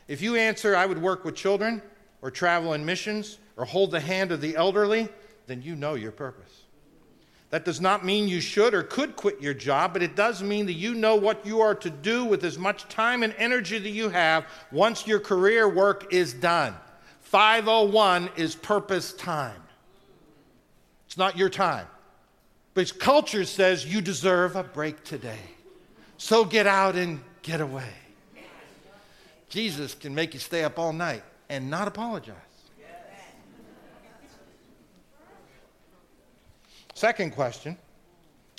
If 0.08 0.22
you 0.22 0.36
answer, 0.36 0.74
I 0.74 0.86
would 0.86 1.02
work 1.02 1.22
with 1.22 1.36
children, 1.36 1.82
or 2.22 2.30
travel 2.30 2.72
in 2.72 2.86
missions, 2.86 3.36
or 3.58 3.66
hold 3.66 3.90
the 3.90 4.00
hand 4.00 4.32
of 4.32 4.40
the 4.40 4.56
elderly, 4.56 5.10
then 5.46 5.60
you 5.60 5.76
know 5.76 5.96
your 5.96 6.10
purpose. 6.10 6.63
That 7.50 7.64
does 7.64 7.80
not 7.80 8.04
mean 8.04 8.26
you 8.26 8.40
should 8.40 8.74
or 8.74 8.82
could 8.82 9.14
quit 9.16 9.40
your 9.40 9.54
job, 9.54 9.92
but 9.92 10.02
it 10.02 10.16
does 10.16 10.42
mean 10.42 10.66
that 10.66 10.72
you 10.72 10.94
know 10.94 11.14
what 11.14 11.46
you 11.46 11.60
are 11.60 11.74
to 11.76 11.90
do 11.90 12.24
with 12.24 12.42
as 12.44 12.58
much 12.58 12.88
time 12.88 13.22
and 13.22 13.34
energy 13.38 13.78
that 13.78 13.90
you 13.90 14.08
have 14.08 14.46
once 14.72 15.06
your 15.06 15.20
career 15.20 15.68
work 15.68 16.12
is 16.12 16.34
done. 16.34 16.74
501 17.20 18.30
is 18.36 18.54
purpose 18.54 19.12
time. 19.12 19.60
It's 21.06 21.16
not 21.16 21.38
your 21.38 21.48
time. 21.48 21.86
But 22.74 22.98
culture 22.98 23.44
says 23.44 23.86
you 23.86 24.00
deserve 24.00 24.56
a 24.56 24.64
break 24.64 25.04
today. 25.04 25.38
So 26.18 26.44
get 26.44 26.66
out 26.66 26.96
and 26.96 27.20
get 27.42 27.60
away. 27.60 27.90
Jesus 29.48 29.94
can 29.94 30.14
make 30.14 30.34
you 30.34 30.40
stay 30.40 30.64
up 30.64 30.78
all 30.78 30.92
night 30.92 31.22
and 31.48 31.70
not 31.70 31.86
apologize. 31.86 32.34
Second 37.04 37.32
question 37.32 37.76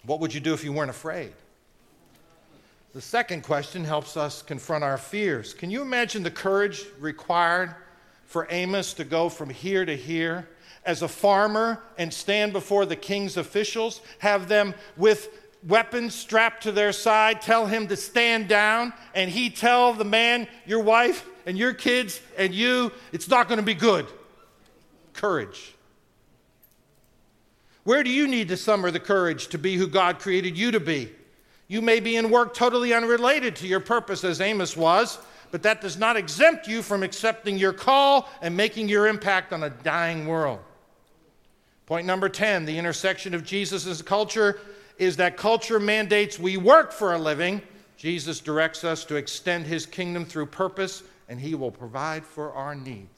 What 0.05 0.19
would 0.19 0.31
you 0.31 0.39
do 0.39 0.53
if 0.53 0.63
you 0.63 0.71
weren't 0.71 0.91
afraid? 0.91 1.34
The 2.93 3.01
second 3.01 3.41
question 3.41 3.84
helps 3.84 4.17
us 4.17 4.43
confront 4.43 4.84
our 4.84 4.99
fears. 4.99 5.51
Can 5.55 5.71
you 5.71 5.81
imagine 5.81 6.21
the 6.21 6.29
courage 6.29 6.86
required 6.99 7.73
for 8.27 8.45
Amos 8.51 8.93
to 8.93 9.03
go 9.03 9.29
from 9.29 9.49
here 9.49 9.84
to 9.84 9.97
here 9.97 10.47
as 10.86 11.01
a 11.01 11.08
farmer 11.08 11.81
and 11.97 12.13
stand 12.13 12.53
before 12.53 12.86
the 12.86 12.95
king's 12.95 13.36
officials, 13.36 14.01
have 14.19 14.47
them 14.47 14.75
with 14.95 15.27
weapons 15.67 16.13
strapped 16.13 16.62
to 16.62 16.71
their 16.71 16.91
side, 16.91 17.41
tell 17.41 17.65
him 17.65 17.88
to 17.88 17.95
stand 17.95 18.47
down, 18.47 18.93
and 19.15 19.31
he 19.31 19.49
tell 19.49 19.91
the 19.91 20.05
man, 20.05 20.47
your 20.67 20.84
wife 20.84 21.27
and 21.47 21.58
your 21.58 21.73
kids 21.73 22.21
and 22.38 22.53
you, 22.53 22.91
it's 23.12 23.27
not 23.27 23.47
going 23.47 23.58
to 23.58 23.65
be 23.65 23.73
good. 23.73 24.05
Courage. 25.13 25.74
Where 27.86 28.04
do 28.04 28.10
you 28.10 28.28
need 28.28 28.48
to 28.48 28.58
summer 28.58 28.89
the 28.89 29.00
courage 29.00 29.48
to 29.50 29.60
be 29.60 29.78
who 29.78 29.88
God 29.88 30.17
created 30.17 30.58
you 30.58 30.71
to 30.71 30.80
be? 30.80 31.12
You 31.67 31.84
may 31.84 32.00
be 32.00 32.15
in 32.15 32.32
work 32.32 32.56
totally 32.56 32.93
unrelated 32.93 33.56
to 33.58 33.67
your 33.67 33.80
purpose, 33.80 34.24
as 34.24 34.41
Amos 34.41 34.76
was, 34.76 35.19
but 35.52 35.62
that 35.63 35.82
does 35.82 35.95
not 35.95 36.17
exempt 36.17 36.67
you 36.67 36.82
from 36.82 37.04
accepting 37.04 37.60
your 37.60 37.74
call 37.74 38.28
and 38.41 38.58
making 38.58 38.89
your 38.89 39.08
impact 39.08 39.54
on 39.54 39.63
a 39.63 39.69
dying 39.69 40.26
world. 40.26 40.60
Point 41.86 42.08
number 42.08 42.28
10 42.28 42.65
the 42.65 42.78
intersection 42.78 43.36
of 43.36 43.43
Jesus' 43.43 43.86
and 44.00 44.06
culture 44.06 44.60
is 44.98 45.17
that 45.17 45.38
culture 45.38 45.80
mandates 45.80 46.39
we 46.39 46.58
work 46.58 46.91
for 46.91 47.13
a 47.13 47.19
living. 47.19 47.62
Jesus 47.98 48.39
directs 48.39 48.84
us 48.84 49.06
to 49.06 49.15
extend 49.15 49.67
his 49.67 49.86
kingdom 49.86 50.26
through 50.26 50.48
purpose, 50.48 51.04
and 51.30 51.39
he 51.39 51.54
will 51.54 51.71
provide 51.71 52.26
for 52.26 52.52
our 52.54 52.74
needs. 52.74 53.14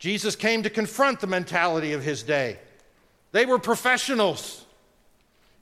Jesus 0.00 0.34
came 0.34 0.62
to 0.64 0.70
confront 0.70 1.20
the 1.20 1.26
mentality 1.26 1.92
of 1.92 2.02
his 2.02 2.22
day. 2.22 2.58
They 3.32 3.46
were 3.46 3.58
professionals. 3.58 4.64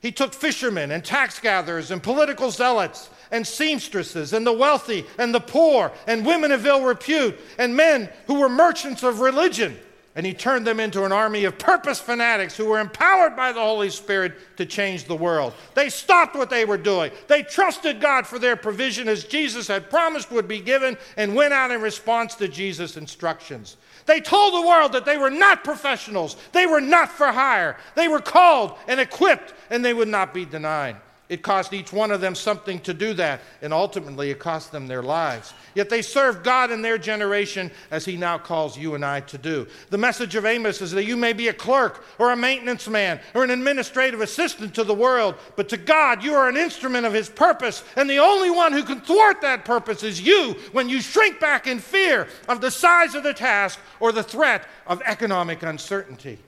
He 0.00 0.12
took 0.12 0.32
fishermen 0.32 0.92
and 0.92 1.04
tax 1.04 1.40
gatherers 1.40 1.90
and 1.90 2.00
political 2.00 2.52
zealots 2.52 3.10
and 3.32 3.44
seamstresses 3.44 4.32
and 4.32 4.46
the 4.46 4.52
wealthy 4.52 5.04
and 5.18 5.34
the 5.34 5.40
poor 5.40 5.92
and 6.06 6.24
women 6.24 6.52
of 6.52 6.64
ill 6.64 6.84
repute 6.84 7.38
and 7.58 7.76
men 7.76 8.08
who 8.28 8.38
were 8.38 8.48
merchants 8.48 9.02
of 9.02 9.20
religion 9.20 9.76
and 10.18 10.26
he 10.26 10.34
turned 10.34 10.66
them 10.66 10.80
into 10.80 11.04
an 11.04 11.12
army 11.12 11.44
of 11.44 11.58
purpose 11.58 12.00
fanatics 12.00 12.56
who 12.56 12.64
were 12.64 12.80
empowered 12.80 13.36
by 13.36 13.52
the 13.52 13.60
Holy 13.60 13.88
Spirit 13.88 14.56
to 14.56 14.66
change 14.66 15.04
the 15.04 15.14
world. 15.14 15.54
They 15.74 15.88
stopped 15.88 16.34
what 16.34 16.50
they 16.50 16.64
were 16.64 16.76
doing. 16.76 17.12
They 17.28 17.44
trusted 17.44 18.00
God 18.00 18.26
for 18.26 18.40
their 18.40 18.56
provision 18.56 19.08
as 19.08 19.22
Jesus 19.22 19.68
had 19.68 19.88
promised 19.88 20.32
would 20.32 20.48
be 20.48 20.58
given 20.58 20.96
and 21.16 21.36
went 21.36 21.52
out 21.52 21.70
in 21.70 21.80
response 21.80 22.34
to 22.34 22.48
Jesus' 22.48 22.96
instructions. 22.96 23.76
They 24.08 24.22
told 24.22 24.54
the 24.54 24.66
world 24.66 24.92
that 24.92 25.04
they 25.04 25.18
were 25.18 25.28
not 25.30 25.64
professionals, 25.64 26.36
they 26.52 26.64
were 26.64 26.80
not 26.80 27.10
for 27.10 27.26
hire. 27.26 27.76
They 27.94 28.08
were 28.08 28.20
called 28.20 28.78
and 28.88 28.98
equipped, 28.98 29.52
and 29.68 29.84
they 29.84 29.92
would 29.92 30.08
not 30.08 30.32
be 30.32 30.46
denied. 30.46 30.96
It 31.28 31.42
cost 31.42 31.74
each 31.74 31.92
one 31.92 32.10
of 32.10 32.22
them 32.22 32.34
something 32.34 32.80
to 32.80 32.94
do 32.94 33.12
that, 33.14 33.42
and 33.60 33.72
ultimately 33.72 34.30
it 34.30 34.38
cost 34.38 34.72
them 34.72 34.86
their 34.86 35.02
lives. 35.02 35.52
Yet 35.74 35.90
they 35.90 36.00
served 36.00 36.42
God 36.42 36.70
in 36.70 36.80
their 36.80 36.96
generation 36.96 37.70
as 37.90 38.06
He 38.06 38.16
now 38.16 38.38
calls 38.38 38.78
you 38.78 38.94
and 38.94 39.04
I 39.04 39.20
to 39.20 39.36
do. 39.36 39.66
The 39.90 39.98
message 39.98 40.36
of 40.36 40.46
Amos 40.46 40.80
is 40.80 40.90
that 40.92 41.04
you 41.04 41.18
may 41.18 41.34
be 41.34 41.48
a 41.48 41.52
clerk 41.52 42.02
or 42.18 42.32
a 42.32 42.36
maintenance 42.36 42.88
man 42.88 43.20
or 43.34 43.44
an 43.44 43.50
administrative 43.50 44.22
assistant 44.22 44.74
to 44.76 44.84
the 44.84 44.94
world, 44.94 45.34
but 45.54 45.68
to 45.68 45.76
God 45.76 46.24
you 46.24 46.32
are 46.32 46.48
an 46.48 46.56
instrument 46.56 47.04
of 47.04 47.12
His 47.12 47.28
purpose, 47.28 47.84
and 47.96 48.08
the 48.08 48.18
only 48.18 48.50
one 48.50 48.72
who 48.72 48.82
can 48.82 49.02
thwart 49.02 49.42
that 49.42 49.66
purpose 49.66 50.02
is 50.02 50.22
you 50.22 50.56
when 50.72 50.88
you 50.88 51.02
shrink 51.02 51.40
back 51.40 51.66
in 51.66 51.78
fear 51.78 52.26
of 52.48 52.62
the 52.62 52.70
size 52.70 53.14
of 53.14 53.22
the 53.22 53.34
task 53.34 53.78
or 54.00 54.12
the 54.12 54.22
threat 54.22 54.66
of 54.86 55.02
economic 55.04 55.62
uncertainty. 55.62 56.38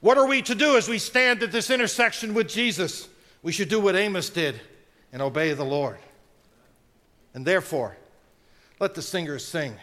What 0.00 0.18
are 0.18 0.26
we 0.26 0.42
to 0.42 0.54
do 0.54 0.76
as 0.76 0.88
we 0.88 0.98
stand 0.98 1.42
at 1.42 1.52
this 1.52 1.70
intersection 1.70 2.34
with 2.34 2.48
Jesus? 2.48 3.08
We 3.42 3.52
should 3.52 3.68
do 3.68 3.80
what 3.80 3.96
Amos 3.96 4.30
did 4.30 4.60
and 5.12 5.20
obey 5.20 5.52
the 5.52 5.64
Lord. 5.64 5.98
And 7.34 7.44
therefore, 7.44 7.96
let 8.78 8.94
the 8.94 9.02
singers 9.02 9.44
sing 9.44 9.74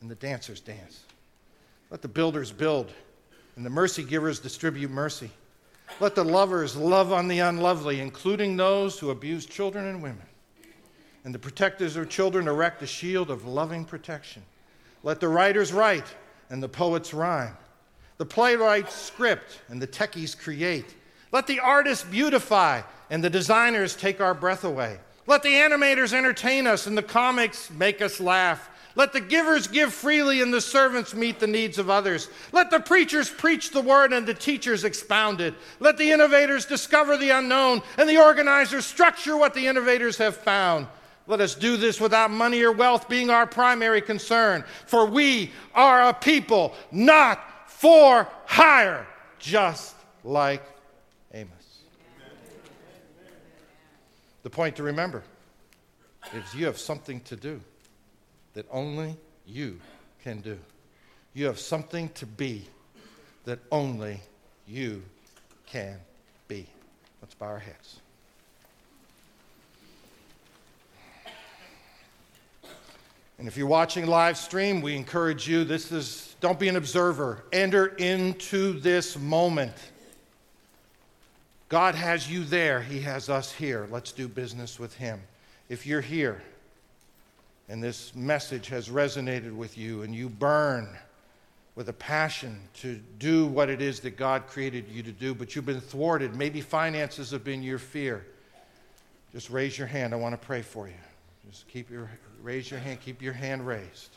and 0.00 0.10
the 0.10 0.14
dancers 0.14 0.60
dance. 0.60 1.04
Let 1.90 2.02
the 2.02 2.08
builders 2.08 2.52
build 2.52 2.92
and 3.56 3.64
the 3.64 3.70
mercy 3.70 4.02
givers 4.02 4.40
distribute 4.40 4.90
mercy. 4.90 5.30
Let 6.00 6.14
the 6.14 6.24
lovers 6.24 6.76
love 6.76 7.12
on 7.12 7.28
the 7.28 7.40
unlovely, 7.40 8.00
including 8.00 8.56
those 8.56 8.98
who 8.98 9.10
abuse 9.10 9.46
children 9.46 9.86
and 9.86 10.02
women. 10.02 10.26
And 11.24 11.34
the 11.34 11.38
protectors 11.38 11.96
of 11.96 12.08
children 12.08 12.48
erect 12.48 12.82
a 12.82 12.86
shield 12.86 13.30
of 13.30 13.46
loving 13.46 13.84
protection. 13.84 14.42
Let 15.02 15.20
the 15.20 15.28
writers 15.28 15.72
write 15.72 16.06
and 16.50 16.62
the 16.62 16.68
poets 16.68 17.14
rhyme. 17.14 17.56
The 18.18 18.26
playwrights 18.26 18.94
script 18.94 19.60
and 19.68 19.80
the 19.80 19.86
techies 19.86 20.36
create. 20.38 20.94
Let 21.34 21.48
the 21.48 21.58
artists 21.58 22.04
beautify 22.04 22.82
and 23.10 23.22
the 23.22 23.28
designers 23.28 23.96
take 23.96 24.20
our 24.20 24.34
breath 24.34 24.62
away. 24.62 25.00
Let 25.26 25.42
the 25.42 25.48
animators 25.48 26.12
entertain 26.12 26.68
us 26.68 26.86
and 26.86 26.96
the 26.96 27.02
comics 27.02 27.72
make 27.72 28.00
us 28.00 28.20
laugh. 28.20 28.70
Let 28.94 29.12
the 29.12 29.20
givers 29.20 29.66
give 29.66 29.92
freely 29.92 30.42
and 30.42 30.54
the 30.54 30.60
servants 30.60 31.12
meet 31.12 31.40
the 31.40 31.48
needs 31.48 31.76
of 31.78 31.90
others. 31.90 32.28
Let 32.52 32.70
the 32.70 32.78
preachers 32.78 33.28
preach 33.28 33.72
the 33.72 33.80
word 33.80 34.12
and 34.12 34.24
the 34.24 34.32
teachers 34.32 34.84
expound 34.84 35.40
it. 35.40 35.54
Let 35.80 35.98
the 35.98 36.12
innovators 36.12 36.66
discover 36.66 37.16
the 37.16 37.30
unknown 37.30 37.82
and 37.98 38.08
the 38.08 38.22
organizers 38.22 38.86
structure 38.86 39.36
what 39.36 39.54
the 39.54 39.66
innovators 39.66 40.16
have 40.18 40.36
found. 40.36 40.86
Let 41.26 41.40
us 41.40 41.56
do 41.56 41.76
this 41.76 42.00
without 42.00 42.30
money 42.30 42.62
or 42.62 42.70
wealth 42.70 43.08
being 43.08 43.30
our 43.30 43.44
primary 43.44 44.02
concern, 44.02 44.62
for 44.86 45.04
we 45.04 45.50
are 45.74 46.10
a 46.10 46.14
people 46.14 46.74
not 46.92 47.68
for 47.68 48.28
hire, 48.46 49.04
just 49.40 49.96
like 50.22 50.62
Amos. 51.34 51.80
The 54.44 54.50
point 54.50 54.76
to 54.76 54.82
remember 54.82 55.24
is 56.34 56.54
you 56.54 56.66
have 56.66 56.78
something 56.78 57.20
to 57.22 57.34
do 57.34 57.60
that 58.52 58.66
only 58.70 59.16
you 59.46 59.80
can 60.22 60.42
do. 60.42 60.58
You 61.32 61.46
have 61.46 61.58
something 61.58 62.10
to 62.10 62.26
be 62.26 62.68
that 63.46 63.58
only 63.72 64.20
you 64.68 65.02
can 65.66 65.98
be. 66.46 66.66
Let's 67.22 67.34
bow 67.34 67.46
our 67.46 67.58
heads. 67.58 68.00
And 73.38 73.48
if 73.48 73.56
you're 73.56 73.66
watching 73.66 74.06
live 74.06 74.36
stream, 74.36 74.82
we 74.82 74.94
encourage 74.94 75.48
you 75.48 75.64
this 75.64 75.90
is 75.90 76.36
don't 76.40 76.58
be 76.58 76.68
an 76.68 76.76
observer. 76.76 77.44
Enter 77.50 77.86
into 77.86 78.78
this 78.78 79.18
moment. 79.18 79.72
God 81.74 81.96
has 81.96 82.30
you 82.30 82.44
there, 82.44 82.80
He 82.80 83.00
has 83.00 83.28
us 83.28 83.50
here. 83.50 83.88
Let's 83.90 84.12
do 84.12 84.28
business 84.28 84.78
with 84.78 84.94
Him. 84.94 85.20
If 85.68 85.88
you're 85.88 86.00
here 86.00 86.40
and 87.68 87.82
this 87.82 88.14
message 88.14 88.68
has 88.68 88.88
resonated 88.88 89.52
with 89.56 89.76
you 89.76 90.02
and 90.02 90.14
you 90.14 90.28
burn 90.28 90.96
with 91.74 91.88
a 91.88 91.92
passion 91.92 92.60
to 92.74 93.00
do 93.18 93.46
what 93.46 93.70
it 93.70 93.82
is 93.82 93.98
that 94.02 94.16
God 94.16 94.46
created 94.46 94.88
you 94.88 95.02
to 95.02 95.10
do, 95.10 95.34
but 95.34 95.56
you've 95.56 95.66
been 95.66 95.80
thwarted, 95.80 96.36
maybe 96.36 96.60
finances 96.60 97.32
have 97.32 97.42
been 97.42 97.60
your 97.60 97.80
fear, 97.80 98.24
just 99.32 99.50
raise 99.50 99.76
your 99.76 99.88
hand. 99.88 100.14
I 100.14 100.16
want 100.16 100.40
to 100.40 100.46
pray 100.46 100.62
for 100.62 100.86
you. 100.86 100.94
Just 101.50 101.66
keep 101.66 101.90
your 101.90 102.08
raise 102.40 102.70
your 102.70 102.78
hand, 102.78 103.00
keep 103.00 103.20
your 103.20 103.32
hand 103.32 103.66
raised. 103.66 104.10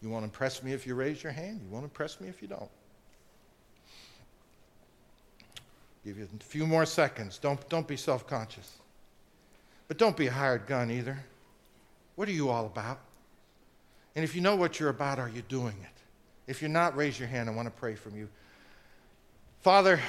You 0.00 0.08
want 0.08 0.22
to 0.22 0.28
impress 0.28 0.62
me 0.62 0.72
if 0.72 0.86
you 0.86 0.94
raise 0.94 1.22
your 1.22 1.32
hand? 1.32 1.60
You 1.62 1.70
want 1.70 1.82
to 1.82 1.90
impress 1.90 2.18
me 2.18 2.28
if 2.28 2.40
you 2.40 2.48
don't? 2.48 2.70
Give 6.04 6.18
you 6.18 6.28
a 6.34 6.44
few 6.44 6.66
more 6.66 6.84
seconds. 6.84 7.38
Don't, 7.38 7.66
don't 7.68 7.86
be 7.86 7.96
self 7.96 8.26
conscious. 8.26 8.78
But 9.88 9.98
don't 9.98 10.16
be 10.16 10.26
a 10.26 10.32
hired 10.32 10.66
gun 10.66 10.90
either. 10.90 11.18
What 12.16 12.28
are 12.28 12.32
you 12.32 12.50
all 12.50 12.66
about? 12.66 12.98
And 14.14 14.24
if 14.24 14.34
you 14.34 14.40
know 14.40 14.56
what 14.56 14.78
you're 14.78 14.90
about, 14.90 15.18
are 15.18 15.28
you 15.28 15.42
doing 15.42 15.76
it? 15.82 16.02
If 16.50 16.60
you're 16.60 16.70
not, 16.70 16.96
raise 16.96 17.18
your 17.18 17.28
hand. 17.28 17.48
I 17.48 17.52
want 17.52 17.66
to 17.66 17.80
pray 17.80 17.94
from 17.94 18.16
you. 18.16 18.28
Father, 19.60 19.94
a 19.94 20.00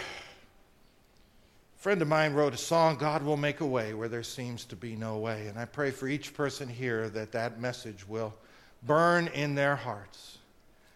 friend 1.81 2.01
of 2.01 2.07
mine 2.07 2.33
wrote 2.33 2.53
a 2.53 2.57
song, 2.57 2.97
God 2.97 3.23
will 3.23 3.37
make 3.37 3.59
a 3.61 3.65
way 3.65 3.93
where 3.93 4.07
there 4.07 4.23
seems 4.23 4.65
to 4.65 4.75
be 4.75 4.95
no 4.95 5.17
way. 5.17 5.47
And 5.47 5.57
I 5.59 5.65
pray 5.65 5.91
for 5.91 6.07
each 6.07 6.33
person 6.33 6.67
here 6.67 7.07
that 7.09 7.31
that 7.33 7.61
message 7.61 8.07
will 8.07 8.33
burn 8.85 9.27
in 9.27 9.55
their 9.55 9.75
hearts. 9.75 10.39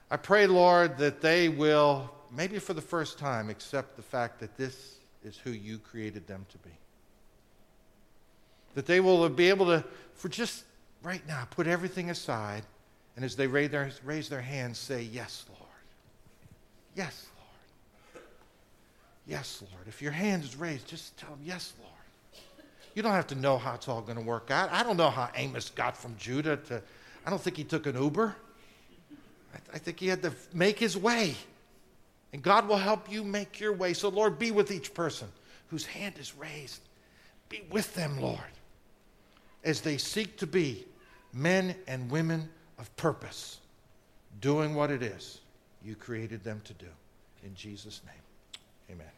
I 0.10 0.18
pray, 0.18 0.48
Lord, 0.48 0.98
that 0.98 1.22
they 1.22 1.50
will 1.50 2.10
maybe 2.32 2.60
for 2.60 2.74
the 2.74 2.82
first 2.82 3.18
time, 3.18 3.50
accept 3.50 3.96
the 3.96 4.02
fact 4.02 4.40
that 4.40 4.58
this 4.58 4.96
is 5.24 5.38
who 5.38 5.52
you 5.52 5.78
created 5.78 6.28
them 6.28 6.46
to 6.50 6.58
be. 6.60 6.76
That 8.76 8.86
they 8.86 9.00
will 9.00 9.28
be 9.30 9.50
able 9.50 9.66
to, 9.68 9.84
for 10.14 10.30
just 10.30 10.64
right 11.04 11.26
now, 11.28 11.48
put 11.50 11.68
everything 11.68 12.10
aside, 12.10 12.64
and 13.16 13.26
as 13.26 13.36
they 13.36 13.48
raise 13.48 13.72
their, 13.72 13.92
raise 14.04 14.30
their 14.30 14.42
hands, 14.42 14.78
say, 14.78 15.02
Yes, 15.02 15.46
Lord. 15.50 15.62
Yes, 16.96 17.28
Lord. 17.36 18.26
Yes, 19.26 19.64
Lord. 19.72 19.88
If 19.88 20.02
your 20.02 20.12
hand 20.12 20.44
is 20.44 20.56
raised, 20.56 20.88
just 20.88 21.18
tell 21.18 21.30
them, 21.32 21.40
Yes, 21.44 21.74
Lord. 21.80 21.94
You 22.94 23.04
don't 23.04 23.14
have 23.14 23.28
to 23.28 23.36
know 23.36 23.58
how 23.58 23.76
it's 23.76 23.88
all 23.88 24.02
going 24.02 24.18
to 24.18 24.24
work 24.24 24.50
out. 24.50 24.72
I 24.72 24.82
don't 24.82 24.98
know 24.98 25.10
how 25.12 25.30
Amos 25.36 25.70
got 25.70 25.96
from 25.96 26.16
Judah 26.18 26.58
to, 26.58 26.82
I 27.26 27.30
don't 27.30 27.42
think 27.42 27.56
he 27.56 27.64
took 27.64 27.86
an 27.86 28.02
Uber. 28.02 28.36
I, 29.54 29.58
I 29.76 29.78
think 29.78 30.00
he 30.00 30.08
had 30.08 30.24
to 30.24 30.34
make 30.54 30.80
his 30.80 30.98
way. 30.98 31.36
And 32.34 32.42
God 32.42 32.68
will 32.68 32.78
help 32.78 33.12
you 33.12 33.24
make 33.24 33.60
your 33.60 33.74
way. 33.74 33.94
So, 33.94 34.10
Lord, 34.10 34.38
be 34.38 34.52
with 34.52 34.72
each 34.72 34.94
person 34.94 35.28
whose 35.68 35.86
hand 35.86 36.16
is 36.20 36.36
raised. 36.36 36.82
Be 37.50 37.64
with 37.72 37.94
them, 37.96 38.20
Lord, 38.20 38.40
as 39.64 39.82
they 39.82 39.98
seek 39.98 40.38
to 40.38 40.48
be 40.48 40.86
men 41.34 41.76
and 41.88 42.12
women 42.12 42.50
of 42.78 42.94
purpose, 42.98 43.60
doing 44.42 44.76
what 44.76 44.92
it 44.92 45.02
is 45.02 45.40
you 45.84 45.96
created 45.96 46.44
them 46.44 46.62
to 46.66 46.74
do. 46.74 46.88
In 47.44 47.56
Jesus' 47.56 48.02
name, 48.06 48.98
amen. 48.98 49.16